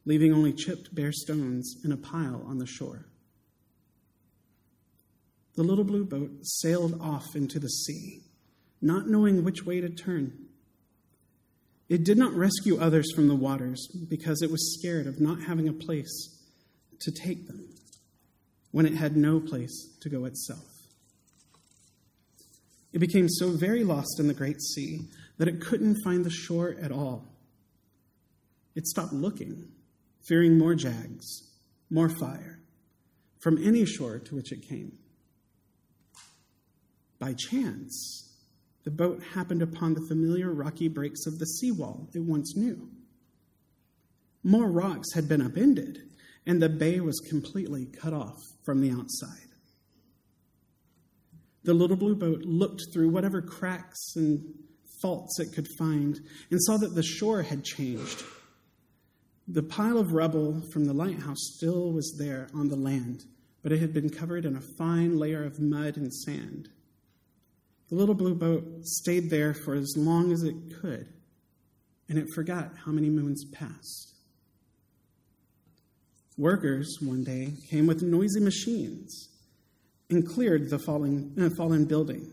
leaving 0.04 0.32
only 0.32 0.52
chipped 0.52 0.94
bare 0.94 1.12
stones 1.12 1.76
in 1.84 1.92
a 1.92 1.96
pile 1.96 2.44
on 2.46 2.58
the 2.58 2.66
shore. 2.66 3.06
The 5.56 5.62
little 5.62 5.84
blue 5.84 6.04
boat 6.04 6.30
sailed 6.42 7.00
off 7.00 7.36
into 7.36 7.58
the 7.58 7.68
sea, 7.68 8.22
not 8.80 9.08
knowing 9.08 9.44
which 9.44 9.64
way 9.64 9.80
to 9.80 9.88
turn. 9.88 10.32
It 11.88 12.04
did 12.04 12.18
not 12.18 12.32
rescue 12.32 12.78
others 12.78 13.12
from 13.14 13.28
the 13.28 13.34
waters 13.34 13.86
because 14.08 14.42
it 14.42 14.50
was 14.50 14.78
scared 14.78 15.06
of 15.06 15.20
not 15.20 15.42
having 15.42 15.68
a 15.68 15.72
place 15.72 16.40
to 17.00 17.12
take 17.12 17.46
them 17.46 17.68
when 18.72 18.86
it 18.86 18.94
had 18.94 19.16
no 19.16 19.38
place 19.38 19.88
to 20.00 20.08
go 20.08 20.24
itself. 20.24 20.64
It 22.92 22.98
became 22.98 23.28
so 23.28 23.50
very 23.50 23.84
lost 23.84 24.18
in 24.18 24.28
the 24.28 24.34
great 24.34 24.60
sea 24.60 25.02
that 25.38 25.48
it 25.48 25.60
couldn't 25.60 26.02
find 26.02 26.24
the 26.24 26.30
shore 26.30 26.74
at 26.80 26.92
all. 26.92 27.26
It 28.74 28.86
stopped 28.86 29.12
looking, 29.12 29.68
fearing 30.26 30.58
more 30.58 30.74
jags, 30.74 31.42
more 31.90 32.08
fire, 32.08 32.60
from 33.40 33.64
any 33.64 33.84
shore 33.84 34.18
to 34.18 34.34
which 34.34 34.52
it 34.52 34.68
came. 34.68 34.98
By 37.24 37.32
chance, 37.32 38.36
the 38.84 38.90
boat 38.90 39.22
happened 39.32 39.62
upon 39.62 39.94
the 39.94 40.06
familiar 40.08 40.52
rocky 40.52 40.88
breaks 40.88 41.24
of 41.24 41.38
the 41.38 41.46
seawall 41.46 42.10
it 42.12 42.18
once 42.18 42.54
knew. 42.54 42.90
More 44.42 44.70
rocks 44.70 45.14
had 45.14 45.26
been 45.26 45.40
upended, 45.40 46.02
and 46.44 46.60
the 46.60 46.68
bay 46.68 47.00
was 47.00 47.20
completely 47.20 47.86
cut 47.86 48.12
off 48.12 48.36
from 48.62 48.82
the 48.82 48.90
outside. 48.90 49.48
The 51.62 51.72
little 51.72 51.96
blue 51.96 52.14
boat 52.14 52.42
looked 52.42 52.82
through 52.92 53.08
whatever 53.08 53.40
cracks 53.40 54.16
and 54.16 54.44
faults 55.00 55.40
it 55.40 55.54
could 55.54 55.68
find 55.78 56.20
and 56.50 56.62
saw 56.62 56.76
that 56.76 56.94
the 56.94 57.02
shore 57.02 57.40
had 57.40 57.64
changed. 57.64 58.22
The 59.48 59.62
pile 59.62 59.96
of 59.96 60.12
rubble 60.12 60.60
from 60.74 60.84
the 60.84 60.92
lighthouse 60.92 61.54
still 61.56 61.90
was 61.90 62.16
there 62.18 62.48
on 62.52 62.68
the 62.68 62.76
land, 62.76 63.24
but 63.62 63.72
it 63.72 63.80
had 63.80 63.94
been 63.94 64.10
covered 64.10 64.44
in 64.44 64.56
a 64.56 64.76
fine 64.76 65.18
layer 65.18 65.42
of 65.42 65.58
mud 65.58 65.96
and 65.96 66.12
sand. 66.12 66.68
The 67.88 67.96
little 67.96 68.14
blue 68.14 68.34
boat 68.34 68.64
stayed 68.84 69.30
there 69.30 69.54
for 69.54 69.74
as 69.74 69.94
long 69.96 70.32
as 70.32 70.42
it 70.42 70.54
could, 70.80 71.06
and 72.08 72.18
it 72.18 72.30
forgot 72.34 72.72
how 72.84 72.92
many 72.92 73.10
moons 73.10 73.44
passed. 73.52 74.14
Workers 76.36 76.98
one 77.00 77.22
day 77.22 77.52
came 77.70 77.86
with 77.86 78.02
noisy 78.02 78.40
machines 78.40 79.28
and 80.10 80.26
cleared 80.26 80.70
the 80.70 80.78
falling, 80.78 81.32
uh, 81.40 81.50
fallen 81.56 81.84
building. 81.84 82.32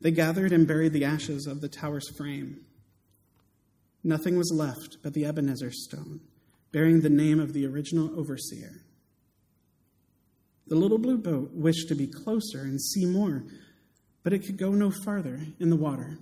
They 0.00 0.10
gathered 0.10 0.52
and 0.52 0.66
buried 0.66 0.92
the 0.92 1.04
ashes 1.04 1.46
of 1.46 1.60
the 1.60 1.68
tower's 1.68 2.08
frame. 2.16 2.60
Nothing 4.04 4.36
was 4.36 4.52
left 4.54 4.98
but 5.02 5.14
the 5.14 5.24
Ebenezer 5.24 5.72
stone, 5.72 6.20
bearing 6.70 7.00
the 7.00 7.10
name 7.10 7.40
of 7.40 7.54
the 7.54 7.66
original 7.66 8.18
overseer. 8.18 8.82
The 10.66 10.76
little 10.76 10.98
blue 10.98 11.18
boat 11.18 11.52
wished 11.54 11.88
to 11.88 11.94
be 11.94 12.06
closer 12.06 12.60
and 12.60 12.80
see 12.80 13.06
more, 13.06 13.44
but 14.26 14.32
it 14.32 14.40
could 14.40 14.56
go 14.56 14.72
no 14.72 14.90
farther 14.90 15.38
in 15.60 15.70
the 15.70 15.76
water. 15.76 16.18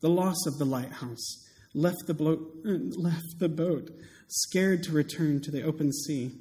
The 0.00 0.10
loss 0.10 0.44
of 0.46 0.58
the 0.58 0.66
lighthouse 0.66 1.48
left 1.72 2.06
the, 2.06 2.12
boat, 2.12 2.54
uh, 2.66 2.72
left 3.00 3.38
the 3.38 3.48
boat 3.48 3.90
scared 4.26 4.82
to 4.82 4.92
return 4.92 5.40
to 5.40 5.50
the 5.50 5.62
open 5.62 5.90
sea. 5.90 6.32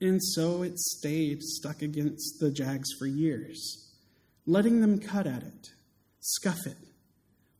And 0.00 0.20
so 0.20 0.64
it 0.64 0.80
stayed 0.80 1.44
stuck 1.44 1.80
against 1.80 2.40
the 2.40 2.50
jags 2.50 2.88
for 2.98 3.06
years, 3.06 3.92
letting 4.46 4.80
them 4.80 4.98
cut 4.98 5.28
at 5.28 5.44
it, 5.44 5.68
scuff 6.18 6.66
it, 6.66 6.78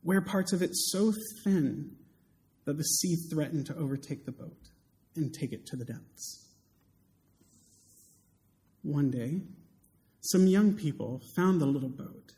wear 0.03 0.19
parts 0.19 0.51
of 0.51 0.61
it 0.61 0.71
so 0.73 1.13
thin 1.45 1.95
that 2.65 2.75
the 2.75 2.83
sea 2.83 3.15
threatened 3.31 3.67
to 3.67 3.77
overtake 3.77 4.25
the 4.25 4.33
boat 4.33 4.67
and 5.15 5.33
take 5.33 5.53
it 5.53 5.65
to 5.67 5.77
the 5.77 5.85
depths. 5.85 6.49
One 8.81 9.09
day, 9.09 9.39
some 10.25 10.47
young 10.47 10.73
people 10.73 11.21
found 11.35 11.59
the 11.59 11.65
little 11.65 11.89
boat 11.89 12.31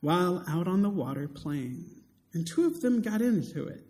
while 0.00 0.44
out 0.48 0.68
on 0.68 0.82
the 0.82 0.88
water 0.88 1.26
playing, 1.26 1.84
and 2.32 2.46
two 2.46 2.64
of 2.64 2.80
them 2.80 3.02
got 3.02 3.20
into 3.20 3.66
it. 3.66 3.84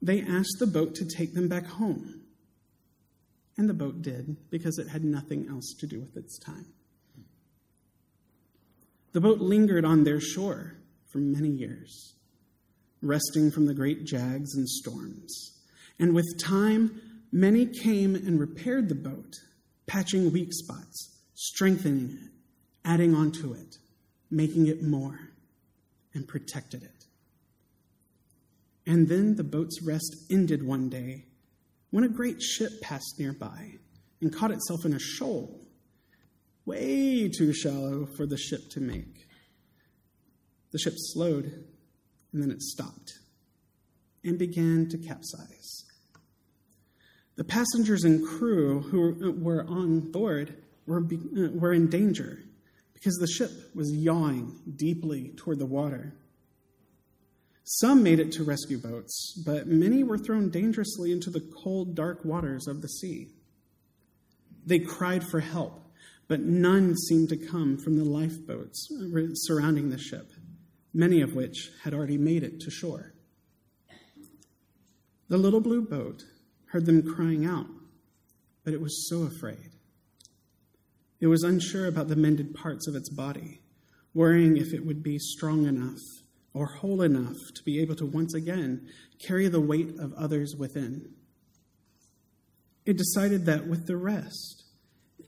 They 0.00 0.22
asked 0.22 0.56
the 0.58 0.66
boat 0.66 0.94
to 0.96 1.04
take 1.04 1.34
them 1.34 1.48
back 1.48 1.66
home. 1.66 2.22
And 3.58 3.68
the 3.68 3.74
boat 3.74 4.00
did, 4.00 4.38
because 4.50 4.78
it 4.78 4.88
had 4.88 5.04
nothing 5.04 5.46
else 5.50 5.74
to 5.80 5.86
do 5.86 6.00
with 6.00 6.16
its 6.16 6.38
time. 6.38 6.72
The 9.12 9.20
boat 9.20 9.40
lingered 9.40 9.84
on 9.84 10.04
their 10.04 10.20
shore 10.20 10.78
for 11.12 11.18
many 11.18 11.50
years, 11.50 12.14
resting 13.02 13.50
from 13.50 13.66
the 13.66 13.74
great 13.74 14.06
jags 14.06 14.54
and 14.54 14.66
storms. 14.66 15.60
And 15.98 16.14
with 16.14 16.42
time, 16.42 16.98
many 17.30 17.66
came 17.66 18.14
and 18.14 18.40
repaired 18.40 18.88
the 18.88 18.94
boat, 18.94 19.34
patching 19.86 20.32
weak 20.32 20.54
spots, 20.54 21.11
strengthening 21.42 22.10
it, 22.10 22.30
adding 22.84 23.14
onto 23.14 23.52
it, 23.52 23.78
making 24.30 24.68
it 24.68 24.82
more, 24.82 25.18
and 26.14 26.28
protected 26.28 26.82
it. 26.84 27.06
And 28.86 29.08
then 29.08 29.34
the 29.34 29.44
boat's 29.44 29.82
rest 29.82 30.16
ended 30.30 30.64
one 30.64 30.88
day 30.88 31.24
when 31.90 32.04
a 32.04 32.08
great 32.08 32.40
ship 32.40 32.70
passed 32.80 33.16
nearby 33.18 33.72
and 34.20 34.32
caught 34.32 34.52
itself 34.52 34.84
in 34.84 34.92
a 34.92 34.98
shoal, 34.98 35.60
way 36.64 37.28
too 37.28 37.52
shallow 37.52 38.06
for 38.16 38.24
the 38.24 38.38
ship 38.38 38.60
to 38.70 38.80
make. 38.80 39.26
The 40.70 40.78
ship 40.78 40.94
slowed 40.96 41.46
and 42.32 42.42
then 42.42 42.50
it 42.50 42.62
stopped 42.62 43.18
and 44.24 44.38
began 44.38 44.88
to 44.90 44.98
capsize. 44.98 45.84
The 47.34 47.44
passengers 47.44 48.04
and 48.04 48.26
crew 48.26 48.80
who 48.80 49.32
were 49.40 49.64
on 49.68 50.12
board 50.12 50.61
were, 50.86 51.04
were 51.54 51.72
in 51.72 51.88
danger 51.88 52.38
because 52.94 53.16
the 53.16 53.26
ship 53.26 53.50
was 53.74 53.92
yawing 53.92 54.60
deeply 54.76 55.32
toward 55.36 55.58
the 55.58 55.66
water. 55.66 56.14
Some 57.64 58.02
made 58.02 58.20
it 58.20 58.32
to 58.32 58.44
rescue 58.44 58.78
boats, 58.78 59.40
but 59.44 59.66
many 59.66 60.02
were 60.02 60.18
thrown 60.18 60.50
dangerously 60.50 61.12
into 61.12 61.30
the 61.30 61.48
cold, 61.62 61.94
dark 61.94 62.24
waters 62.24 62.66
of 62.66 62.82
the 62.82 62.88
sea. 62.88 63.28
They 64.66 64.78
cried 64.78 65.24
for 65.24 65.40
help, 65.40 65.80
but 66.28 66.40
none 66.40 66.96
seemed 66.96 67.28
to 67.30 67.36
come 67.36 67.78
from 67.78 67.96
the 67.96 68.04
lifeboats 68.04 68.88
surrounding 69.34 69.90
the 69.90 69.98
ship, 69.98 70.30
many 70.92 71.20
of 71.20 71.34
which 71.34 71.70
had 71.82 71.94
already 71.94 72.18
made 72.18 72.42
it 72.42 72.60
to 72.60 72.70
shore. 72.70 73.14
The 75.28 75.38
little 75.38 75.60
blue 75.60 75.82
boat 75.82 76.22
heard 76.66 76.86
them 76.86 77.14
crying 77.14 77.46
out, 77.46 77.66
but 78.64 78.74
it 78.74 78.80
was 78.80 79.08
so 79.08 79.22
afraid. 79.22 79.70
It 81.22 81.28
was 81.28 81.44
unsure 81.44 81.86
about 81.86 82.08
the 82.08 82.16
mended 82.16 82.52
parts 82.52 82.88
of 82.88 82.96
its 82.96 83.08
body, 83.08 83.60
worrying 84.12 84.56
if 84.56 84.74
it 84.74 84.84
would 84.84 85.04
be 85.04 85.20
strong 85.20 85.66
enough 85.66 86.00
or 86.52 86.66
whole 86.66 87.00
enough 87.00 87.36
to 87.54 87.62
be 87.62 87.80
able 87.80 87.94
to 87.94 88.06
once 88.06 88.34
again 88.34 88.88
carry 89.24 89.46
the 89.46 89.60
weight 89.60 90.00
of 90.00 90.12
others 90.14 90.56
within. 90.58 91.14
It 92.84 92.98
decided 92.98 93.46
that 93.46 93.68
with 93.68 93.86
the 93.86 93.96
rest, 93.96 94.64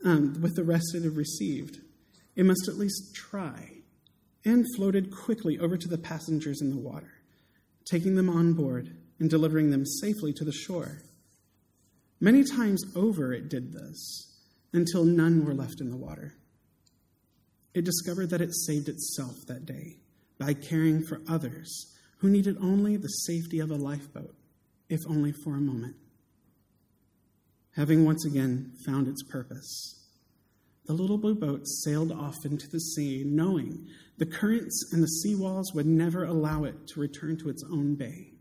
um, 0.05 0.37
with 0.43 0.57
the 0.57 0.65
rest 0.65 0.97
it 0.97 1.05
had 1.05 1.17
received, 1.17 1.79
it 2.35 2.45
must 2.45 2.67
at 2.67 2.75
least 2.75 3.15
try, 3.15 3.83
and 4.45 4.67
floated 4.75 5.13
quickly 5.13 5.61
over 5.61 5.77
to 5.77 5.89
the 5.89 5.97
passengers 5.97 6.61
in 6.61 6.71
the 6.71 6.77
water, 6.77 7.23
taking 7.85 8.17
them 8.17 8.29
on 8.29 8.55
board 8.55 8.97
and 9.21 9.31
delivering 9.31 9.71
them 9.71 9.87
safely 9.87 10.33
to 10.33 10.45
the 10.45 10.51
shore. 10.51 11.03
Many 12.19 12.43
times 12.43 12.83
over 12.97 13.33
it 13.33 13.49
did 13.49 13.73
this, 13.73 14.34
until 14.75 15.05
none 15.05 15.45
were 15.45 15.55
left 15.55 15.81
in 15.81 15.89
the 15.89 15.97
water. 15.97 16.35
It 17.73 17.85
discovered 17.85 18.31
that 18.31 18.41
it 18.41 18.55
saved 18.55 18.89
itself 18.89 19.47
that 19.47 19.65
day 19.65 19.99
by 20.39 20.53
caring 20.53 21.03
for 21.03 21.23
others 21.29 21.93
who 22.19 22.29
needed 22.29 22.57
only 22.61 22.97
the 22.97 23.09
safety 23.09 23.61
of 23.61 23.71
a 23.71 23.77
lifeboat, 23.77 24.35
if 24.89 25.01
only 25.09 25.33
for 25.33 25.55
a 25.55 25.61
moment. 25.61 25.97
Having 27.77 28.05
once 28.05 28.25
again 28.25 28.73
found 28.85 29.09
its 29.09 29.23
purpose, 29.23 30.05
the 30.87 30.93
little 30.93 31.19
blue 31.19 31.35
boat 31.35 31.67
sailed 31.67 32.13
off 32.13 32.45
into 32.45 32.69
the 32.69 32.81
sea, 32.81 33.25
knowing 33.27 33.87
the 34.19 34.27
currents 34.27 34.93
and 34.93 35.03
the 35.03 35.09
sea 35.09 35.35
walls 35.35 35.73
would 35.73 35.87
never 35.87 36.25
allow 36.25 36.65
it 36.65 36.87
to 36.89 37.01
return 37.01 37.37
to 37.39 37.49
its 37.49 37.65
own 37.71 37.95
bay. 37.95 38.33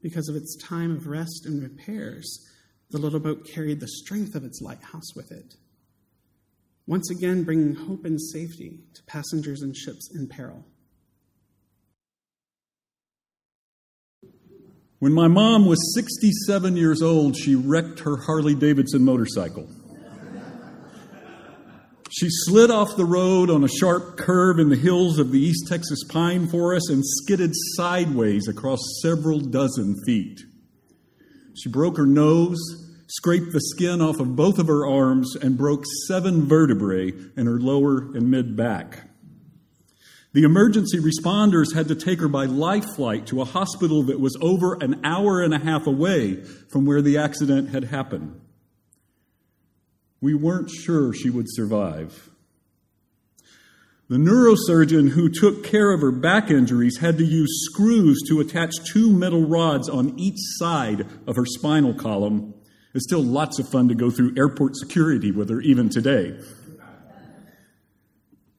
Because 0.00 0.28
of 0.28 0.36
its 0.36 0.56
time 0.56 0.94
of 0.94 1.08
rest 1.08 1.44
and 1.44 1.62
repairs, 1.62 2.46
the 2.90 2.98
little 2.98 3.20
boat 3.20 3.46
carried 3.46 3.80
the 3.80 3.88
strength 3.88 4.34
of 4.34 4.44
its 4.44 4.60
lighthouse 4.60 5.14
with 5.14 5.30
it 5.30 5.54
once 6.88 7.10
again 7.10 7.44
bringing 7.44 7.74
hope 7.74 8.06
and 8.06 8.18
safety 8.18 8.80
to 8.94 9.02
passengers 9.02 9.60
and 9.60 9.76
ships 9.76 10.10
in 10.14 10.26
peril. 10.26 10.64
When 14.98 15.12
my 15.12 15.28
mom 15.28 15.66
was 15.66 15.94
67 15.94 16.76
years 16.76 17.02
old, 17.02 17.36
she 17.36 17.54
wrecked 17.54 18.00
her 18.00 18.16
Harley 18.16 18.54
Davidson 18.54 19.04
motorcycle. 19.04 19.68
She 22.10 22.28
slid 22.30 22.70
off 22.70 22.96
the 22.96 23.04
road 23.04 23.50
on 23.50 23.62
a 23.62 23.68
sharp 23.68 24.16
curve 24.16 24.58
in 24.58 24.70
the 24.70 24.76
hills 24.76 25.18
of 25.18 25.30
the 25.30 25.38
East 25.38 25.68
Texas 25.68 26.02
pine 26.08 26.48
forest 26.48 26.88
and 26.88 27.04
skidded 27.04 27.52
sideways 27.76 28.48
across 28.48 28.80
several 29.02 29.40
dozen 29.40 29.94
feet. 30.06 30.40
She 31.62 31.68
broke 31.68 31.96
her 31.96 32.06
nose 32.06 32.58
scraped 33.08 33.52
the 33.52 33.60
skin 33.60 34.00
off 34.00 34.20
of 34.20 34.36
both 34.36 34.58
of 34.58 34.66
her 34.66 34.86
arms, 34.86 35.34
and 35.34 35.56
broke 35.56 35.84
seven 36.06 36.46
vertebrae 36.46 37.12
in 37.36 37.46
her 37.46 37.58
lower 37.58 38.00
and 38.14 38.30
mid 38.30 38.54
back. 38.56 39.08
The 40.34 40.42
emergency 40.42 40.98
responders 40.98 41.74
had 41.74 41.88
to 41.88 41.94
take 41.94 42.20
her 42.20 42.28
by 42.28 42.44
life 42.44 42.84
flight 42.94 43.26
to 43.28 43.40
a 43.40 43.46
hospital 43.46 44.02
that 44.04 44.20
was 44.20 44.36
over 44.42 44.74
an 44.74 45.00
hour 45.04 45.40
and 45.40 45.54
a 45.54 45.58
half 45.58 45.86
away 45.86 46.44
from 46.70 46.84
where 46.84 47.00
the 47.00 47.16
accident 47.16 47.70
had 47.70 47.84
happened. 47.84 48.38
We 50.20 50.34
weren't 50.34 50.70
sure 50.70 51.14
she 51.14 51.30
would 51.30 51.46
survive. 51.48 52.28
The 54.08 54.16
neurosurgeon 54.16 55.10
who 55.10 55.28
took 55.28 55.64
care 55.64 55.92
of 55.92 56.00
her 56.00 56.12
back 56.12 56.50
injuries 56.50 56.98
had 56.98 57.18
to 57.18 57.24
use 57.24 57.66
screws 57.66 58.22
to 58.28 58.40
attach 58.40 58.72
two 58.90 59.12
metal 59.12 59.46
rods 59.46 59.88
on 59.88 60.18
each 60.18 60.38
side 60.38 61.06
of 61.26 61.36
her 61.36 61.44
spinal 61.44 61.92
column 61.92 62.54
it's 62.94 63.04
still 63.04 63.22
lots 63.22 63.58
of 63.58 63.68
fun 63.68 63.88
to 63.88 63.94
go 63.94 64.10
through 64.10 64.34
airport 64.36 64.76
security 64.76 65.30
with 65.30 65.50
her 65.50 65.60
even 65.60 65.88
today. 65.88 66.36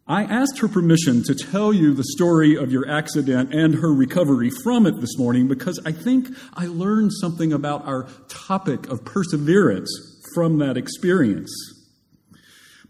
I 0.08 0.24
asked 0.24 0.60
her 0.60 0.68
permission 0.68 1.24
to 1.24 1.36
tell 1.36 1.72
you 1.72 1.94
the 1.94 2.04
story 2.04 2.56
of 2.56 2.72
your 2.72 2.90
accident 2.90 3.54
and 3.54 3.76
her 3.76 3.94
recovery 3.94 4.50
from 4.50 4.88
it 4.88 5.02
this 5.02 5.18
morning 5.18 5.48
because 5.48 5.80
I 5.86 5.92
think 5.92 6.30
I 6.54 6.66
learned 6.66 7.12
something 7.14 7.54
about 7.54 7.86
our 7.86 8.08
topic 8.28 8.88
of 8.88 9.06
perseverance 9.06 9.92
from 10.34 10.58
that 10.60 10.78
experience. 10.78 11.52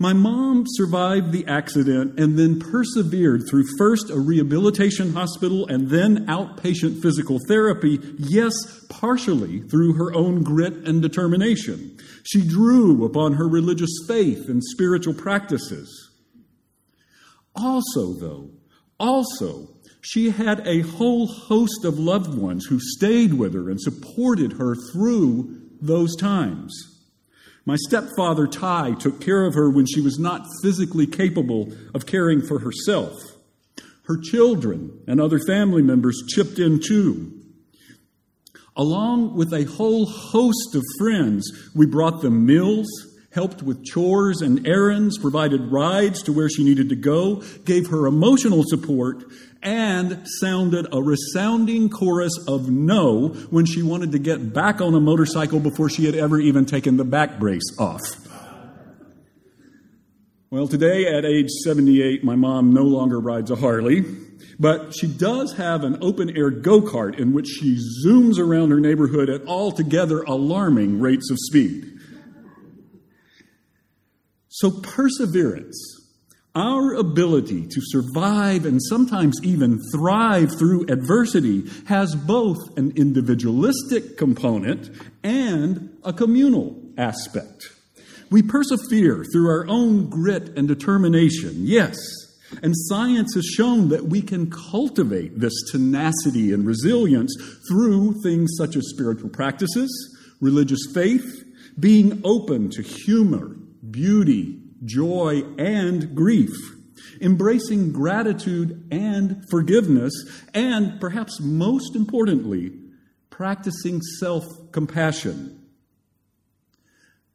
My 0.01 0.13
mom 0.13 0.63
survived 0.65 1.33
the 1.33 1.45
accident 1.45 2.17
and 2.17 2.39
then 2.39 2.57
persevered 2.57 3.43
through 3.49 3.65
first 3.77 4.09
a 4.09 4.17
rehabilitation 4.17 5.11
hospital 5.11 5.67
and 5.67 5.89
then 5.89 6.25
outpatient 6.27 7.01
physical 7.01 7.37
therapy, 7.49 7.99
yes, 8.17 8.53
partially 8.87 9.59
through 9.59 9.95
her 9.95 10.15
own 10.15 10.41
grit 10.41 10.73
and 10.87 11.01
determination. 11.01 11.97
She 12.23 12.47
drew 12.47 13.03
upon 13.03 13.33
her 13.33 13.47
religious 13.49 13.91
faith 14.07 14.47
and 14.47 14.63
spiritual 14.63 15.15
practices. 15.15 16.11
Also, 17.53 18.13
though, 18.13 18.51
also, 19.01 19.67
she 19.99 20.29
had 20.29 20.65
a 20.65 20.79
whole 20.79 21.27
host 21.27 21.83
of 21.83 21.99
loved 21.99 22.33
ones 22.37 22.65
who 22.67 22.79
stayed 22.79 23.33
with 23.33 23.53
her 23.53 23.69
and 23.69 23.81
supported 23.81 24.53
her 24.53 24.75
through 24.93 25.61
those 25.81 26.15
times. 26.15 26.98
My 27.69 27.75
stepfather, 27.75 28.47
Ty, 28.47 28.95
took 28.95 29.21
care 29.21 29.45
of 29.45 29.53
her 29.53 29.69
when 29.69 29.85
she 29.85 30.01
was 30.01 30.17
not 30.17 30.43
physically 30.63 31.05
capable 31.05 31.71
of 31.93 32.07
caring 32.07 32.41
for 32.41 32.57
herself. 32.57 33.13
Her 34.05 34.17
children 34.17 35.03
and 35.05 35.21
other 35.21 35.37
family 35.37 35.83
members 35.83 36.23
chipped 36.27 36.57
in 36.57 36.79
too. 36.79 37.31
Along 38.75 39.35
with 39.35 39.53
a 39.53 39.65
whole 39.65 40.07
host 40.07 40.73
of 40.73 40.81
friends, 40.97 41.69
we 41.75 41.85
brought 41.85 42.23
them 42.23 42.43
meals, 42.43 42.87
helped 43.31 43.61
with 43.61 43.83
chores 43.83 44.41
and 44.41 44.67
errands, 44.67 45.17
provided 45.17 45.71
rides 45.71 46.23
to 46.23 46.33
where 46.33 46.49
she 46.49 46.63
needed 46.63 46.89
to 46.89 46.95
go, 46.95 47.43
gave 47.65 47.87
her 47.87 48.07
emotional 48.07 48.63
support, 48.65 49.23
and 49.61 50.25
sounded 50.39 50.87
a 50.91 51.01
resounding 51.01 51.89
chorus 51.89 52.33
of 52.47 52.69
no 52.69 53.29
when 53.49 53.65
she 53.65 53.83
wanted 53.83 54.11
to 54.11 54.19
get 54.19 54.53
back 54.53 54.81
on 54.81 54.93
a 54.95 54.99
motorcycle 54.99 55.59
before 55.59 55.89
she 55.89 56.05
had 56.05 56.15
ever 56.15 56.39
even 56.39 56.65
taken 56.65 56.97
the 56.97 57.03
back 57.03 57.39
brace 57.39 57.77
off. 57.77 58.01
Well, 60.51 60.67
today 60.67 61.05
at 61.05 61.25
age 61.25 61.49
78, 61.63 62.23
my 62.23 62.35
mom 62.35 62.73
no 62.73 62.81
longer 62.81 63.19
rides 63.19 63.51
a 63.51 63.55
Harley, 63.55 64.03
but 64.57 64.95
she 64.95 65.05
does 65.05 65.53
have 65.57 65.83
an 65.83 65.99
open 66.01 66.35
air 66.35 66.49
go 66.49 66.81
kart 66.81 67.19
in 67.19 67.33
which 67.33 67.47
she 67.47 67.77
zooms 68.03 68.39
around 68.39 68.71
her 68.71 68.79
neighborhood 68.79 69.29
at 69.29 69.45
altogether 69.45 70.23
alarming 70.23 70.99
rates 70.99 71.29
of 71.29 71.37
speed. 71.39 71.88
So, 74.59 74.71
perseverance, 74.71 75.79
our 76.53 76.93
ability 76.93 77.65
to 77.67 77.79
survive 77.81 78.65
and 78.65 78.81
sometimes 78.89 79.39
even 79.41 79.79
thrive 79.93 80.51
through 80.59 80.87
adversity, 80.89 81.63
has 81.85 82.13
both 82.13 82.57
an 82.77 82.91
individualistic 82.97 84.17
component 84.17 84.89
and 85.23 85.97
a 86.03 86.11
communal 86.11 86.77
aspect. 86.97 87.69
We 88.29 88.41
persevere 88.41 89.23
through 89.31 89.47
our 89.47 89.65
own 89.69 90.09
grit 90.09 90.49
and 90.57 90.67
determination, 90.67 91.53
yes. 91.65 91.95
And 92.61 92.73
science 92.75 93.35
has 93.35 93.45
shown 93.45 93.87
that 93.89 94.07
we 94.07 94.21
can 94.21 94.51
cultivate 94.51 95.39
this 95.39 95.53
tenacity 95.71 96.51
and 96.51 96.65
resilience 96.65 97.33
through 97.69 98.15
things 98.23 98.51
such 98.57 98.75
as 98.75 98.89
spiritual 98.89 99.29
practices, 99.29 99.89
religious 100.41 100.85
faith, 100.93 101.45
being 101.79 102.21
open 102.25 102.69
to 102.71 102.81
humor, 102.81 103.55
beauty, 103.91 104.59
joy, 104.85 105.43
and 105.57 106.15
grief, 106.15 106.51
embracing 107.21 107.91
gratitude 107.91 108.87
and 108.91 109.43
forgiveness, 109.49 110.13
and 110.53 110.99
perhaps 110.99 111.39
most 111.39 111.95
importantly, 111.95 112.71
practicing 113.29 114.01
self 114.19 114.45
compassion. 114.71 115.59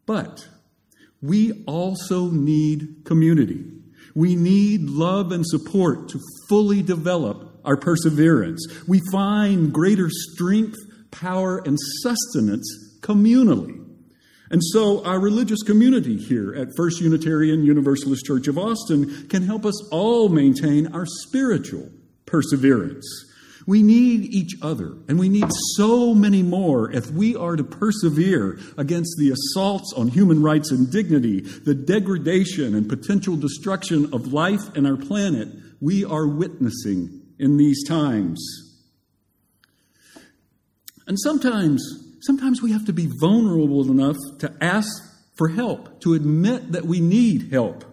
But 0.07 0.47
we 1.23 1.65
also 1.67 2.31
need 2.31 3.05
community. 3.05 3.65
We 4.15 4.37
need 4.37 4.91
love 4.91 5.33
and 5.33 5.45
support 5.47 6.09
to 6.11 6.21
fully 6.49 6.83
develop 6.83 7.61
our 7.65 7.77
perseverance. 7.77 8.67
We 8.87 9.01
find 9.11 9.73
greater 9.73 10.09
strength, 10.11 10.77
power, 11.11 11.59
and 11.65 11.79
sustenance 12.03 12.99
communally. 13.01 13.84
And 14.55 14.63
so, 14.63 15.05
our 15.05 15.19
religious 15.19 15.65
community 15.65 16.17
here 16.17 16.55
at 16.55 16.69
First 16.77 17.01
Unitarian 17.01 17.65
Universalist 17.65 18.25
Church 18.25 18.47
of 18.47 18.57
Austin 18.57 19.27
can 19.27 19.43
help 19.43 19.67
us 19.67 19.89
all 19.91 20.29
maintain 20.29 20.95
our 20.95 21.07
spiritual 21.07 21.91
perseverance. 22.25 23.05
We 23.67 23.83
need 23.83 24.33
each 24.33 24.53
other, 24.63 24.95
and 25.09 25.19
we 25.19 25.29
need 25.29 25.51
so 25.75 26.15
many 26.15 26.45
more 26.45 26.89
if 26.93 27.11
we 27.11 27.35
are 27.35 27.57
to 27.57 27.65
persevere 27.65 28.61
against 28.79 29.17
the 29.19 29.33
assaults 29.33 29.93
on 29.97 30.07
human 30.07 30.41
rights 30.41 30.71
and 30.71 30.89
dignity, 30.89 31.41
the 31.41 31.75
degradation 31.75 32.77
and 32.77 32.89
potential 32.89 33.35
destruction 33.35 34.15
of 34.15 34.33
life 34.33 34.73
and 34.77 34.87
our 34.87 34.97
planet 34.97 35.49
we 35.81 36.05
are 36.05 36.29
witnessing 36.29 37.23
in 37.41 37.57
these 37.57 37.83
times. 37.89 38.41
And 41.09 41.19
sometimes 41.19 42.04
sometimes 42.27 42.63
we 42.63 42.73
have 42.73 42.87
to 42.87 42.93
be 42.93 43.07
vulnerable 43.07 43.91
enough 43.91 44.17
to 44.39 44.55
ask 44.61 44.89
for 45.37 45.49
help, 45.49 46.01
to 46.03 46.15
admit 46.15 46.73
that 46.73 46.87
we 46.87 47.01
need 47.01 47.53
help. 47.53 47.85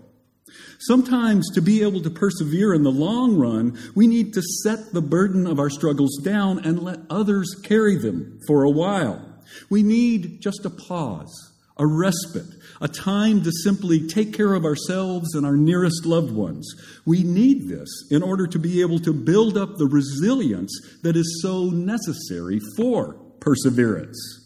Sometimes, 0.80 1.50
to 1.54 1.62
be 1.62 1.84
able 1.84 2.02
to 2.02 2.10
persevere 2.10 2.74
in 2.74 2.84
the 2.84 2.92
long 2.92 3.38
run, 3.38 3.78
we 3.96 4.08
need 4.08 4.34
to 4.34 4.42
set 4.64 4.94
the 4.94 5.02
burden 5.02 5.48
of 5.48 5.60
our 5.60 5.70
struggles 5.70 6.18
down 6.24 6.60
and 6.66 6.82
let 6.82 7.00
others 7.10 7.56
carry 7.64 7.98
them 7.98 8.40
for 8.48 8.64
a 8.64 8.70
while. 8.70 9.24
We 9.70 9.84
need 9.84 10.42
just 10.42 10.66
a 10.66 10.70
pause, 10.70 11.54
a 11.78 11.86
respite, 11.86 12.48
a 12.82 12.88
time 12.88 13.44
to 13.44 13.52
simply 13.64 14.08
take 14.08 14.34
care 14.34 14.54
of 14.54 14.66
ourselves 14.66 15.36
and 15.36 15.46
our 15.46 15.56
nearest 15.56 16.06
loved 16.06 16.34
ones. 16.34 16.74
We 17.06 17.24
need 17.24 17.70
this 17.70 17.90
in 18.10 18.24
order 18.24 18.48
to 18.48 18.60
be 18.60 18.82
able 18.82 19.00
to 19.00 19.14
build 19.14 19.58
up 19.58 19.78
the 19.78 19.88
resilience 19.88 20.72
that 21.04 21.16
is 21.16 21.42
so 21.42 21.70
necessary 21.70 22.60
for 22.76 23.20
perseverance. 23.42 24.38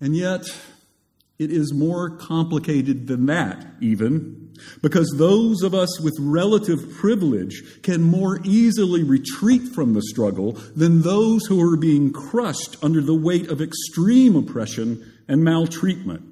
And 0.00 0.16
yet, 0.16 0.42
it 1.38 1.52
is 1.52 1.72
more 1.72 2.10
complicated 2.10 3.06
than 3.06 3.26
that, 3.26 3.64
even, 3.80 4.52
because 4.80 5.12
those 5.16 5.62
of 5.62 5.74
us 5.74 6.00
with 6.00 6.14
relative 6.18 6.78
privilege 6.96 7.82
can 7.82 8.02
more 8.02 8.40
easily 8.44 9.04
retreat 9.04 9.62
from 9.74 9.94
the 9.94 10.02
struggle 10.02 10.52
than 10.74 11.02
those 11.02 11.46
who 11.46 11.60
are 11.60 11.76
being 11.76 12.12
crushed 12.12 12.76
under 12.82 13.00
the 13.00 13.14
weight 13.14 13.48
of 13.48 13.60
extreme 13.60 14.34
oppression 14.34 15.04
and 15.28 15.44
maltreatment. 15.44 16.22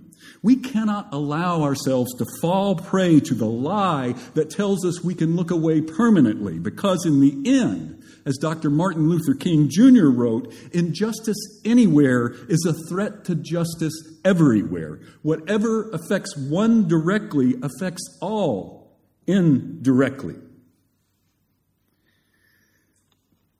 We 0.42 0.56
cannot 0.56 1.12
allow 1.12 1.62
ourselves 1.62 2.14
to 2.14 2.26
fall 2.40 2.74
prey 2.74 3.20
to 3.20 3.35
the 3.35 3.46
lie 3.46 4.14
that 4.35 4.50
tells 4.50 4.85
us 4.85 5.04
we 5.04 5.14
can 5.14 5.37
look 5.37 5.50
away 5.50 5.80
permanently, 5.80 6.59
because 6.59 7.04
in 7.04 7.20
the 7.20 7.50
end, 7.50 7.99
as 8.24 8.37
Dr. 8.37 8.70
Martin 8.70 9.09
Luther 9.09 9.35
King 9.35 9.68
Jr. 9.68 10.06
wrote, 10.06 10.52
injustice 10.72 11.61
anywhere 11.64 12.35
is 12.48 12.64
a 12.66 12.88
threat 12.88 13.24
to 13.24 13.35
justice 13.35 13.94
everywhere. 14.24 15.00
Whatever 15.22 15.90
affects 15.90 16.37
one 16.37 16.88
directly 16.88 17.54
affects 17.62 18.18
all 18.20 18.98
indirectly. 19.26 20.37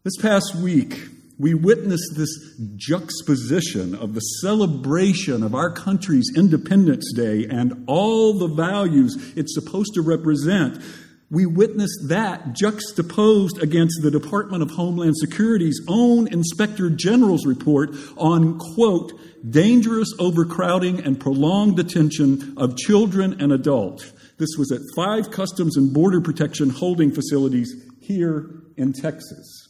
This 0.03 0.17
past 0.21 0.55
week, 0.55 0.99
we 1.39 1.55
witnessed 1.55 2.17
this 2.17 2.31
juxtaposition 2.77 3.95
of 3.95 4.15
the 4.15 4.21
celebration 4.21 5.43
of 5.43 5.55
our 5.55 5.71
country's 5.71 6.31
Independence 6.37 7.13
Day 7.15 7.47
and 7.47 7.85
all 7.87 8.35
the 8.35 8.49
values 8.49 9.33
it's 9.37 9.55
supposed 9.55 9.95
to 9.95 10.03
represent 10.03 10.83
we 11.31 11.47
witnessed 11.47 12.09
that 12.09 12.55
juxtaposed 12.55 13.63
against 13.63 14.01
the 14.03 14.11
Department 14.11 14.65
of 14.65 14.71
Homeland 14.73 15.15
Security's 15.17 15.81
own 15.87 16.27
Inspector 16.27 16.91
General's 16.91 17.47
report 17.47 17.95
on, 18.17 18.59
quote, 18.59 19.13
dangerous 19.49 20.13
overcrowding 20.19 21.01
and 21.01 21.21
prolonged 21.21 21.77
detention 21.77 22.55
of 22.57 22.77
children 22.77 23.41
and 23.41 23.53
adults. 23.53 24.13
This 24.39 24.57
was 24.59 24.73
at 24.73 24.81
five 24.97 25.31
Customs 25.31 25.77
and 25.77 25.95
Border 25.95 26.21
Protection 26.21 26.71
holding 26.71 27.13
facilities 27.13 27.73
here 28.01 28.51
in 28.77 28.93
Texas. 28.93 29.69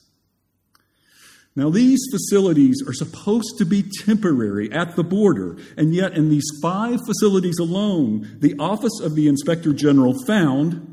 Now, 1.56 1.68
these 1.68 2.00
facilities 2.10 2.82
are 2.86 2.92
supposed 2.94 3.58
to 3.58 3.66
be 3.66 3.84
temporary 4.06 4.72
at 4.72 4.96
the 4.96 5.02
border, 5.02 5.58
and 5.76 5.92
yet 5.94 6.14
in 6.14 6.30
these 6.30 6.48
five 6.62 7.00
facilities 7.04 7.58
alone, 7.58 8.38
the 8.38 8.54
Office 8.58 9.00
of 9.02 9.14
the 9.14 9.28
Inspector 9.28 9.70
General 9.74 10.14
found 10.26 10.89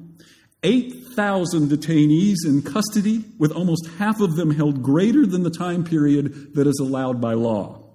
8,000 0.67 1.69
detainees 1.69 2.45
in 2.45 2.62
custody, 2.62 3.23
with 3.39 3.53
almost 3.53 3.88
half 3.97 4.19
of 4.19 4.36
them 4.36 4.51
held 4.51 4.84
greater 4.84 5.25
than 5.25 5.43
the 5.43 5.49
time 5.49 5.86
period 5.86 6.53
that 6.56 6.67
is 6.67 6.77
allowed 6.82 7.21
by 7.21 7.36
law. 7.36 7.86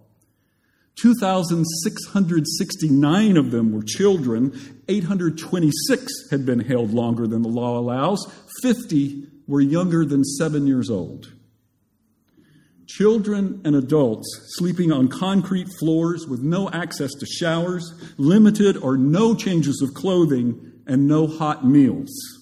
2,669 0.97 3.37
of 3.37 3.51
them 3.51 3.73
were 3.73 3.83
children. 3.83 4.59
826 4.89 6.31
had 6.31 6.47
been 6.47 6.61
held 6.61 6.95
longer 6.95 7.27
than 7.27 7.43
the 7.43 7.49
law 7.49 7.79
allows. 7.79 8.27
50 8.63 9.27
were 9.47 9.61
younger 9.61 10.07
than 10.07 10.25
seven 10.25 10.67
years 10.67 10.89
old. 10.89 11.31
Children 12.87 13.61
and 13.67 13.77
adults 13.77 14.55
sleeping 14.57 14.91
on 14.91 15.09
concrete 15.09 15.69
floors 15.79 16.27
with 16.27 16.41
no 16.41 16.71
access 16.71 17.11
to 17.21 17.27
showers, 17.27 17.93
limited 18.17 18.79
or 18.79 18.97
no 18.97 19.35
changes 19.35 19.83
of 19.83 19.93
clothing, 19.93 20.73
and 20.87 21.07
no 21.07 21.27
hot 21.27 21.67
meals. 21.67 22.42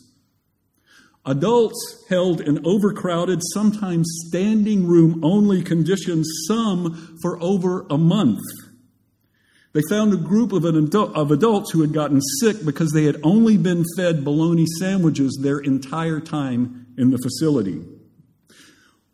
Adults 1.27 2.05
held 2.09 2.41
in 2.41 2.65
overcrowded, 2.67 3.41
sometimes 3.53 4.09
standing 4.27 4.87
room 4.87 5.23
only 5.23 5.63
conditions, 5.63 6.29
some 6.47 7.19
for 7.21 7.41
over 7.43 7.87
a 7.91 7.99
month. 7.99 8.41
They 9.73 9.83
found 9.89 10.13
a 10.13 10.17
group 10.17 10.53
of, 10.53 10.65
adult, 10.65 11.15
of 11.15 11.31
adults 11.31 11.71
who 11.71 11.83
had 11.83 11.93
gotten 11.93 12.21
sick 12.41 12.65
because 12.65 12.91
they 12.91 13.05
had 13.05 13.21
only 13.23 13.57
been 13.57 13.85
fed 13.97 14.25
bologna 14.25 14.67
sandwiches 14.79 15.39
their 15.41 15.59
entire 15.59 16.21
time 16.21 16.87
in 16.99 17.11
the 17.11 17.19
facility. 17.19 17.85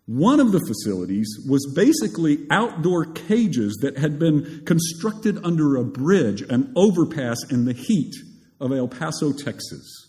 One 0.07 0.39
of 0.39 0.53
the 0.53 0.61
facilities 0.61 1.29
was 1.49 1.73
basically 1.75 2.47
outdoor 2.49 3.07
cages 3.07 3.77
that 3.83 3.99
had 3.99 4.21
been 4.21 4.63
constructed 4.65 5.45
under 5.45 5.77
a 5.77 5.85
bridge, 5.85 6.43
an 6.43 6.73
overpass 6.77 7.39
in 7.51 7.65
the 7.65 7.73
heat 7.73 8.15
of 8.61 8.73
El 8.73 8.87
Paso, 8.87 9.33
Texas. 9.33 10.06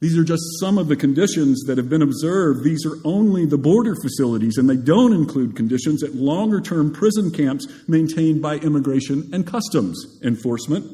These 0.00 0.18
are 0.18 0.24
just 0.24 0.42
some 0.60 0.76
of 0.76 0.88
the 0.88 0.96
conditions 0.96 1.64
that 1.64 1.78
have 1.78 1.88
been 1.88 2.02
observed. 2.02 2.62
These 2.62 2.84
are 2.84 2.98
only 3.04 3.46
the 3.46 3.56
border 3.56 3.94
facilities, 3.94 4.58
and 4.58 4.68
they 4.68 4.76
don't 4.76 5.14
include 5.14 5.56
conditions 5.56 6.02
at 6.02 6.14
longer 6.14 6.60
term 6.60 6.92
prison 6.92 7.30
camps 7.30 7.66
maintained 7.88 8.42
by 8.42 8.56
Immigration 8.56 9.30
and 9.32 9.46
Customs 9.46 10.20
Enforcement. 10.22 10.84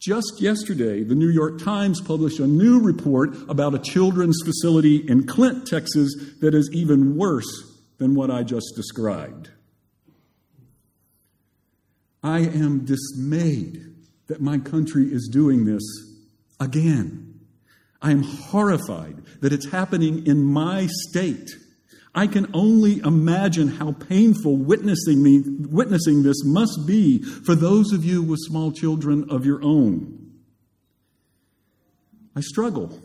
Just 0.00 0.40
yesterday, 0.40 1.04
the 1.04 1.14
New 1.14 1.30
York 1.30 1.62
Times 1.62 2.00
published 2.00 2.40
a 2.40 2.46
new 2.46 2.80
report 2.80 3.36
about 3.48 3.74
a 3.74 3.78
children's 3.78 4.42
facility 4.44 4.96
in 4.96 5.26
Clint, 5.26 5.66
Texas, 5.66 6.14
that 6.40 6.52
is 6.52 6.68
even 6.72 7.16
worse 7.16 7.80
than 7.98 8.14
what 8.16 8.30
I 8.30 8.42
just 8.42 8.72
described. 8.74 9.50
I 12.24 12.40
am 12.40 12.84
dismayed 12.84 13.94
that 14.26 14.42
my 14.42 14.58
country 14.58 15.12
is 15.12 15.28
doing 15.32 15.64
this 15.64 15.82
again. 16.58 17.23
I 18.04 18.10
am 18.10 18.22
horrified 18.22 19.22
that 19.40 19.54
it's 19.54 19.70
happening 19.70 20.26
in 20.26 20.44
my 20.44 20.88
state. 21.08 21.50
I 22.14 22.26
can 22.26 22.50
only 22.52 22.98
imagine 22.98 23.68
how 23.68 23.92
painful 23.92 24.58
witnessing, 24.58 25.22
me, 25.22 25.42
witnessing 25.42 26.22
this 26.22 26.44
must 26.44 26.86
be 26.86 27.22
for 27.22 27.54
those 27.54 27.94
of 27.94 28.04
you 28.04 28.22
with 28.22 28.40
small 28.42 28.72
children 28.72 29.30
of 29.30 29.46
your 29.46 29.64
own. 29.64 30.32
I 32.36 32.42
struggle 32.42 33.00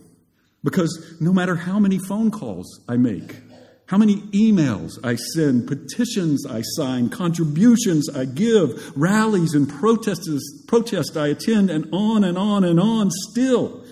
because 0.66 1.16
no 1.22 1.32
matter 1.32 1.56
how 1.56 1.80
many 1.80 1.98
phone 1.98 2.30
calls 2.30 2.84
I 2.90 2.98
make, 2.98 3.38
how 3.86 3.98
many 3.98 4.18
emails 4.34 5.00
I 5.02 5.16
send, 5.16 5.66
petitions 5.66 6.46
I 6.46 6.62
sign, 6.76 7.10
contributions 7.10 8.10
I 8.10 8.26
give, 8.26 8.92
rallies 8.98 9.54
and 9.54 9.70
protests, 9.70 10.28
protests 10.68 11.16
I 11.16 11.28
attend, 11.28 11.70
and 11.70 11.88
on 11.94 12.26
and 12.26 12.38
on 12.38 12.66
and 12.66 12.82
on, 12.82 13.10
still, 13.32 13.86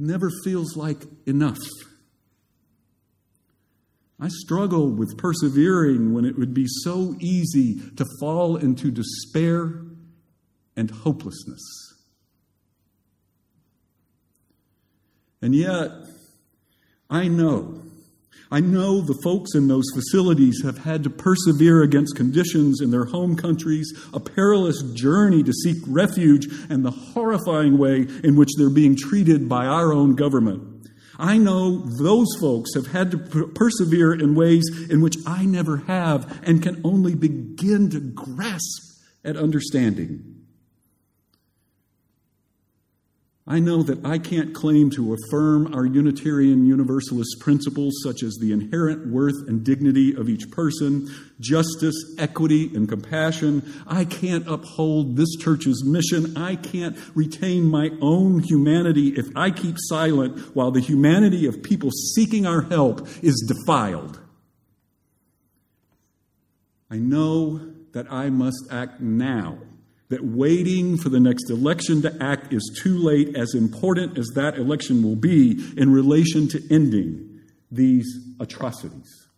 never 0.00 0.30
feels 0.44 0.76
like 0.76 1.04
enough. 1.26 1.58
I 4.18 4.28
struggle 4.28 4.90
with 4.90 5.16
persevering 5.16 6.12
when 6.12 6.24
it 6.24 6.38
would 6.38 6.52
be 6.52 6.66
so 6.66 7.16
easy 7.20 7.80
to 7.96 8.04
fall 8.20 8.56
into 8.56 8.90
despair 8.90 9.82
and 10.76 10.90
hopelessness. 10.90 11.62
And 15.40 15.54
yet, 15.54 15.90
I 17.08 17.28
know 17.28 17.82
I 18.52 18.58
know 18.58 19.00
the 19.00 19.18
folks 19.22 19.54
in 19.54 19.68
those 19.68 19.86
facilities 19.94 20.62
have 20.64 20.78
had 20.78 21.04
to 21.04 21.10
persevere 21.10 21.82
against 21.82 22.16
conditions 22.16 22.80
in 22.80 22.90
their 22.90 23.04
home 23.04 23.36
countries, 23.36 23.92
a 24.12 24.18
perilous 24.18 24.82
journey 24.92 25.44
to 25.44 25.52
seek 25.52 25.76
refuge, 25.86 26.48
and 26.68 26.84
the 26.84 26.90
horrifying 26.90 27.78
way 27.78 28.08
in 28.24 28.34
which 28.34 28.50
they're 28.58 28.68
being 28.68 28.96
treated 28.96 29.48
by 29.48 29.66
our 29.66 29.92
own 29.92 30.16
government. 30.16 30.88
I 31.16 31.36
know 31.36 31.76
those 31.78 32.28
folks 32.40 32.74
have 32.74 32.88
had 32.88 33.12
to 33.12 33.18
persevere 33.18 34.14
in 34.14 34.34
ways 34.34 34.64
in 34.88 35.00
which 35.00 35.16
I 35.26 35.44
never 35.44 35.76
have 35.86 36.42
and 36.42 36.62
can 36.62 36.80
only 36.82 37.14
begin 37.14 37.90
to 37.90 38.00
grasp 38.00 39.04
at 39.24 39.36
understanding. 39.36 40.29
I 43.50 43.58
know 43.58 43.82
that 43.82 44.06
I 44.06 44.18
can't 44.18 44.54
claim 44.54 44.90
to 44.90 45.12
affirm 45.12 45.74
our 45.74 45.84
Unitarian 45.84 46.66
Universalist 46.66 47.40
principles, 47.40 47.94
such 48.04 48.22
as 48.22 48.36
the 48.36 48.52
inherent 48.52 49.08
worth 49.08 49.48
and 49.48 49.64
dignity 49.64 50.14
of 50.14 50.28
each 50.28 50.52
person, 50.52 51.12
justice, 51.40 51.96
equity, 52.16 52.70
and 52.76 52.88
compassion. 52.88 53.68
I 53.88 54.04
can't 54.04 54.46
uphold 54.46 55.16
this 55.16 55.34
church's 55.34 55.82
mission. 55.84 56.36
I 56.36 56.54
can't 56.54 56.96
retain 57.16 57.64
my 57.64 57.90
own 58.00 58.38
humanity 58.38 59.14
if 59.16 59.26
I 59.34 59.50
keep 59.50 59.74
silent 59.80 60.54
while 60.54 60.70
the 60.70 60.80
humanity 60.80 61.46
of 61.46 61.60
people 61.60 61.90
seeking 62.14 62.46
our 62.46 62.62
help 62.62 63.08
is 63.20 63.44
defiled. 63.48 64.20
I 66.88 66.98
know 66.98 67.72
that 67.94 68.12
I 68.12 68.30
must 68.30 68.68
act 68.70 69.00
now 69.00 69.58
that 70.10 70.24
waiting 70.24 70.96
for 70.96 71.08
the 71.08 71.20
next 71.20 71.50
election 71.50 72.02
to 72.02 72.16
act 72.20 72.52
is 72.52 72.78
too 72.82 72.98
late, 72.98 73.36
as 73.36 73.54
important 73.54 74.18
as 74.18 74.26
that 74.34 74.58
election 74.58 75.02
will 75.02 75.16
be 75.16 75.52
in 75.76 75.92
relation 75.92 76.48
to 76.48 76.62
ending 76.70 77.40
these 77.70 78.06
atrocities. 78.40 79.28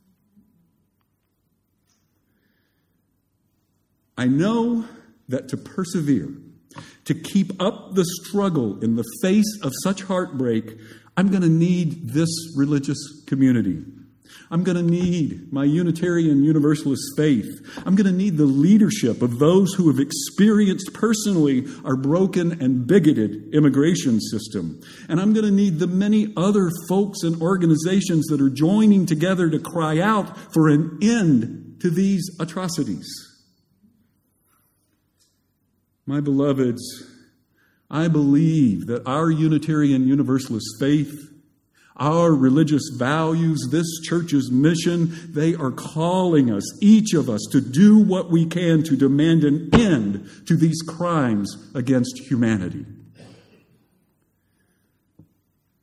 I 4.17 4.27
know 4.27 4.87
that 5.29 5.49
to 5.49 5.57
persevere, 5.57 6.31
to 7.05 7.15
keep 7.15 7.61
up 7.63 7.95
the 7.95 8.05
struggle 8.05 8.83
in 8.83 8.97
the 8.97 9.05
face 9.21 9.59
of 9.63 9.73
such 9.83 10.03
heartbreak, 10.03 10.79
I'm 11.17 11.29
going 11.29 11.43
to 11.43 11.49
need 11.49 12.11
this 12.13 12.31
religious 12.57 12.99
community 13.27 13.85
I'm 14.51 14.65
going 14.65 14.77
to 14.77 14.83
need 14.83 15.53
my 15.53 15.65
Unitarian 15.65 16.45
Universalist 16.45 17.03
faith. 17.17 17.49
I'm 17.87 17.95
going 17.97 18.07
to 18.07 18.13
need 18.13 18.37
the 18.37 18.45
leadership 18.45 19.23
of 19.23 19.39
those 19.39 19.73
who 19.75 19.89
have 19.89 19.99
experienced 19.99 20.93
personally 20.93 21.67
our 21.85 21.97
broken 21.97 22.61
and 22.63 22.87
bigoted 22.87 23.55
immigration 23.55 24.21
system. 24.21 24.81
And 25.09 25.21
I'm 25.21 25.33
going 25.33 25.47
to 25.47 25.51
need 25.51 25.79
the 25.79 25.87
many 25.87 26.33
other 26.37 26.71
folks 26.89 27.23
and 27.23 27.41
organizations 27.41 28.27
that 28.27 28.41
are 28.41 28.51
joining 28.51 29.07
together 29.07 29.49
to 29.49 29.59
cry 29.59 30.01
out 30.01 30.37
for 30.53 30.69
an 30.69 30.99
end 31.03 31.79
to 31.81 31.91
these 31.91 32.31
atrocities. 32.39 33.09
My 36.07 36.21
beloveds, 36.21 36.83
I 37.91 38.09
believe 38.09 38.87
that 38.87 39.07
our 39.07 39.31
Unitarian 39.31 40.07
Universalist 40.07 40.67
faith 40.79 41.32
our 41.97 42.33
religious 42.33 42.91
values, 42.97 43.69
this 43.71 44.01
church's 44.03 44.51
mission, 44.51 45.13
they 45.33 45.55
are 45.55 45.71
calling 45.71 46.51
us, 46.51 46.65
each 46.83 47.13
of 47.15 47.29
us, 47.29 47.41
to 47.53 47.61
do 47.61 47.99
what 47.99 48.31
we 48.31 48.47
can 48.47 48.83
to 48.85 48.97
demand 48.97 49.45
an 49.45 49.69
end 49.75 50.29
to 50.47 50.57
these 50.57 50.81
crimes 50.83 51.71
against 51.75 52.19
humanity. 52.19 52.87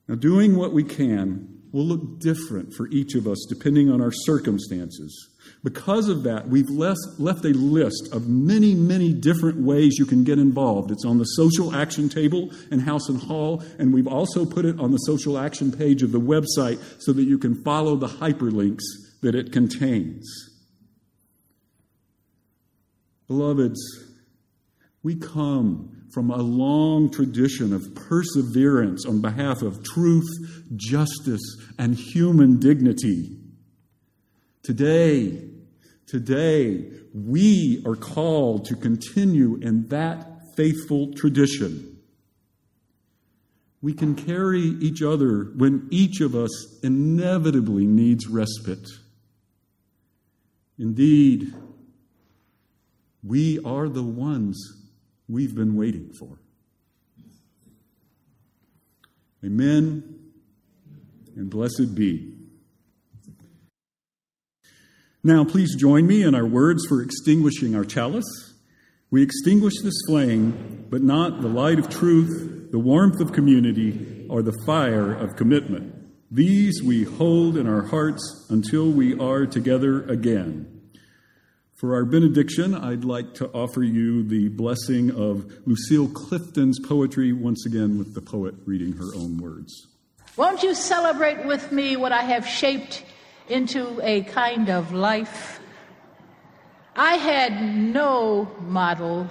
Now, 0.08 0.16
doing 0.16 0.56
what 0.58 0.74
we 0.74 0.84
can 0.84 1.60
will 1.72 1.86
look 1.86 2.20
different 2.20 2.74
for 2.74 2.88
each 2.88 3.14
of 3.14 3.28
us 3.28 3.46
depending 3.48 3.92
on 3.92 4.02
our 4.02 4.12
circumstances. 4.12 5.30
Because 5.62 6.08
of 6.08 6.24
that, 6.24 6.48
we've 6.48 6.70
left, 6.70 7.44
a 7.44 7.50
list 7.50 8.14
of 8.14 8.30
many, 8.30 8.74
many 8.74 9.12
different 9.12 9.60
ways 9.60 9.98
you 10.00 10.06
can 10.06 10.24
get 10.24 10.40
involved. 10.40 10.90
It's 10.90 11.04
on 11.04 11.18
the 11.18 11.26
social 11.26 11.76
action 11.76 12.08
table 12.08 12.52
in 12.72 12.80
House 12.80 13.10
and 13.10 13.22
Hall, 13.22 13.62
and 13.78 13.94
we've 13.94 14.08
also 14.08 14.46
put 14.46 14.64
it 14.64 14.80
on 14.80 14.92
the 14.92 14.98
social 15.00 15.38
action 15.38 15.72
page 15.72 16.02
of 16.02 16.14
the 16.14 16.20
website 16.20 16.80
so 17.02 17.12
that 17.12 17.24
you 17.24 17.38
can 17.38 17.62
follow 17.64 17.98
the 17.98 18.08
hyperlinks 18.08 18.84
that 19.22 19.36
it 19.36 19.52
contains. 19.52 20.26
Beloveds, 23.28 23.80
we 25.04 25.16
come 25.16 26.06
from 26.14 26.32
a 26.32 26.38
long 26.38 27.12
tradition 27.12 27.74
of 27.74 27.94
perseverance 27.96 29.06
on 29.06 29.22
behalf 29.22 29.62
of 29.62 29.84
truth, 29.84 30.28
justice, 30.76 31.42
and 31.78 31.96
human 31.96 32.60
dignity. 32.60 33.39
Today, 34.64 35.50
today, 36.06 36.92
we 37.14 37.82
are 37.86 37.96
called 37.96 38.66
to 38.66 38.76
continue 38.76 39.56
in 39.56 39.88
that 39.88 40.56
faithful 40.56 41.14
tradition. 41.14 41.98
We 43.82 43.94
can 43.94 44.16
carry 44.16 44.62
each 44.62 45.02
other 45.02 45.52
when 45.56 45.88
each 45.90 46.20
of 46.20 46.36
us 46.36 46.80
inevitably 46.84 47.86
needs 47.86 48.28
respite. 48.28 48.90
Indeed, 50.78 51.54
we 53.24 53.60
are 53.64 53.88
the 53.88 54.04
ones 54.04 54.58
we've 55.30 55.56
been 55.56 55.76
waiting 55.76 56.12
for. 56.20 56.40
Amen 59.46 60.20
and 61.36 61.50
blessed 61.50 61.96
be. 61.96 62.39
Now, 65.24 65.44
please 65.44 65.76
join 65.76 66.08
me 66.08 66.24
in 66.24 66.34
our 66.34 66.46
words 66.46 66.86
for 66.88 67.02
extinguishing 67.02 67.76
our 67.76 67.84
chalice. 67.84 68.54
We 69.12 69.22
extinguish 69.22 69.82
this 69.82 70.02
flame, 70.08 70.86
but 70.90 71.02
not 71.02 71.42
the 71.42 71.50
light 71.50 71.78
of 71.78 71.90
truth, 71.90 72.72
the 72.72 72.80
warmth 72.80 73.20
of 73.20 73.34
community, 73.34 74.26
or 74.30 74.42
the 74.42 74.58
fire 74.66 75.12
of 75.12 75.36
commitment. 75.36 75.94
These 76.32 76.82
we 76.82 77.04
hold 77.04 77.58
in 77.58 77.68
our 77.68 77.82
hearts 77.82 78.46
until 78.50 78.90
we 78.90 79.20
are 79.20 79.46
together 79.46 80.04
again. 80.04 80.80
For 81.74 81.96
our 81.96 82.06
benediction, 82.06 82.74
I'd 82.74 83.04
like 83.04 83.34
to 83.36 83.50
offer 83.50 83.84
you 83.84 84.24
the 84.24 84.48
blessing 84.48 85.12
of 85.12 85.52
Lucille 85.66 86.08
Clifton's 86.08 86.80
poetry, 86.80 87.34
once 87.34 87.66
again 87.66 87.98
with 87.98 88.14
the 88.14 88.22
poet 88.22 88.56
reading 88.66 88.94
her 88.94 89.16
own 89.16 89.38
words. 89.38 89.88
Won't 90.38 90.64
you 90.64 90.74
celebrate 90.74 91.46
with 91.46 91.74
me 91.74 91.98
what 91.98 92.14
I 92.14 92.22
have 92.22 92.48
shaped 92.48 93.04
into 93.50 94.00
a 94.04 94.22
kind 94.24 94.70
of 94.70 94.94
life? 94.94 95.60
I 96.96 97.16
had 97.16 97.62
no 97.62 98.52
model. 98.62 99.30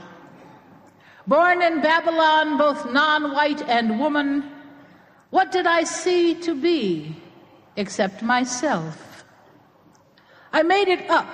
Born 1.27 1.61
in 1.61 1.83
Babylon, 1.83 2.57
both 2.57 2.91
non 2.91 3.33
white 3.33 3.61
and 3.63 4.01
woman, 4.01 4.51
what 5.31 5.53
did 5.53 5.67
I 5.67 5.85
see 5.85 6.35
to 6.37 6.55
be 6.55 7.15
except 7.77 8.23
myself? 8.23 9.25
I 10.53 10.63
made 10.63 10.89
it 10.89 11.11
up 11.11 11.29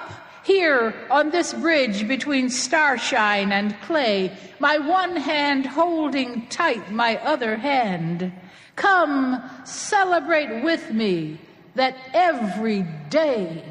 here 0.45 0.95
on 1.11 1.31
this 1.31 1.55
bridge 1.55 2.07
between 2.07 2.51
starshine 2.51 3.53
and 3.53 3.81
clay, 3.83 4.37
my 4.59 4.79
one 4.79 5.17
hand 5.17 5.67
holding 5.67 6.47
tight 6.49 6.91
my 6.91 7.17
other 7.19 7.57
hand. 7.57 8.33
Come 8.77 9.43
celebrate 9.65 10.63
with 10.63 10.91
me 10.91 11.39
that 11.75 11.97
every 12.13 12.83
day 13.11 13.65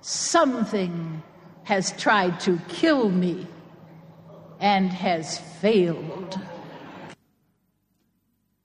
something 0.00 1.22
has 1.64 1.92
tried 1.92 2.40
to 2.40 2.58
kill 2.68 3.08
me 3.08 3.46
and 4.60 4.90
has 4.90 5.38
failed. 5.60 6.38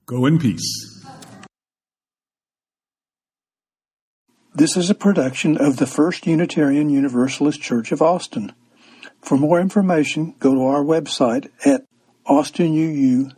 Go 0.06 0.26
in 0.26 0.38
peace. 0.38 1.04
This 4.54 4.76
is 4.76 4.90
a 4.90 4.94
production 4.94 5.56
of 5.56 5.76
the 5.76 5.86
First 5.86 6.26
Unitarian 6.26 6.90
Universalist 6.90 7.60
Church 7.60 7.92
of 7.92 8.02
Austin. 8.02 8.52
For 9.20 9.36
more 9.36 9.60
information, 9.60 10.34
go 10.40 10.54
to 10.54 10.64
our 10.64 10.82
website 10.82 11.48
at 11.64 11.84
austinuu.org. 12.26 13.34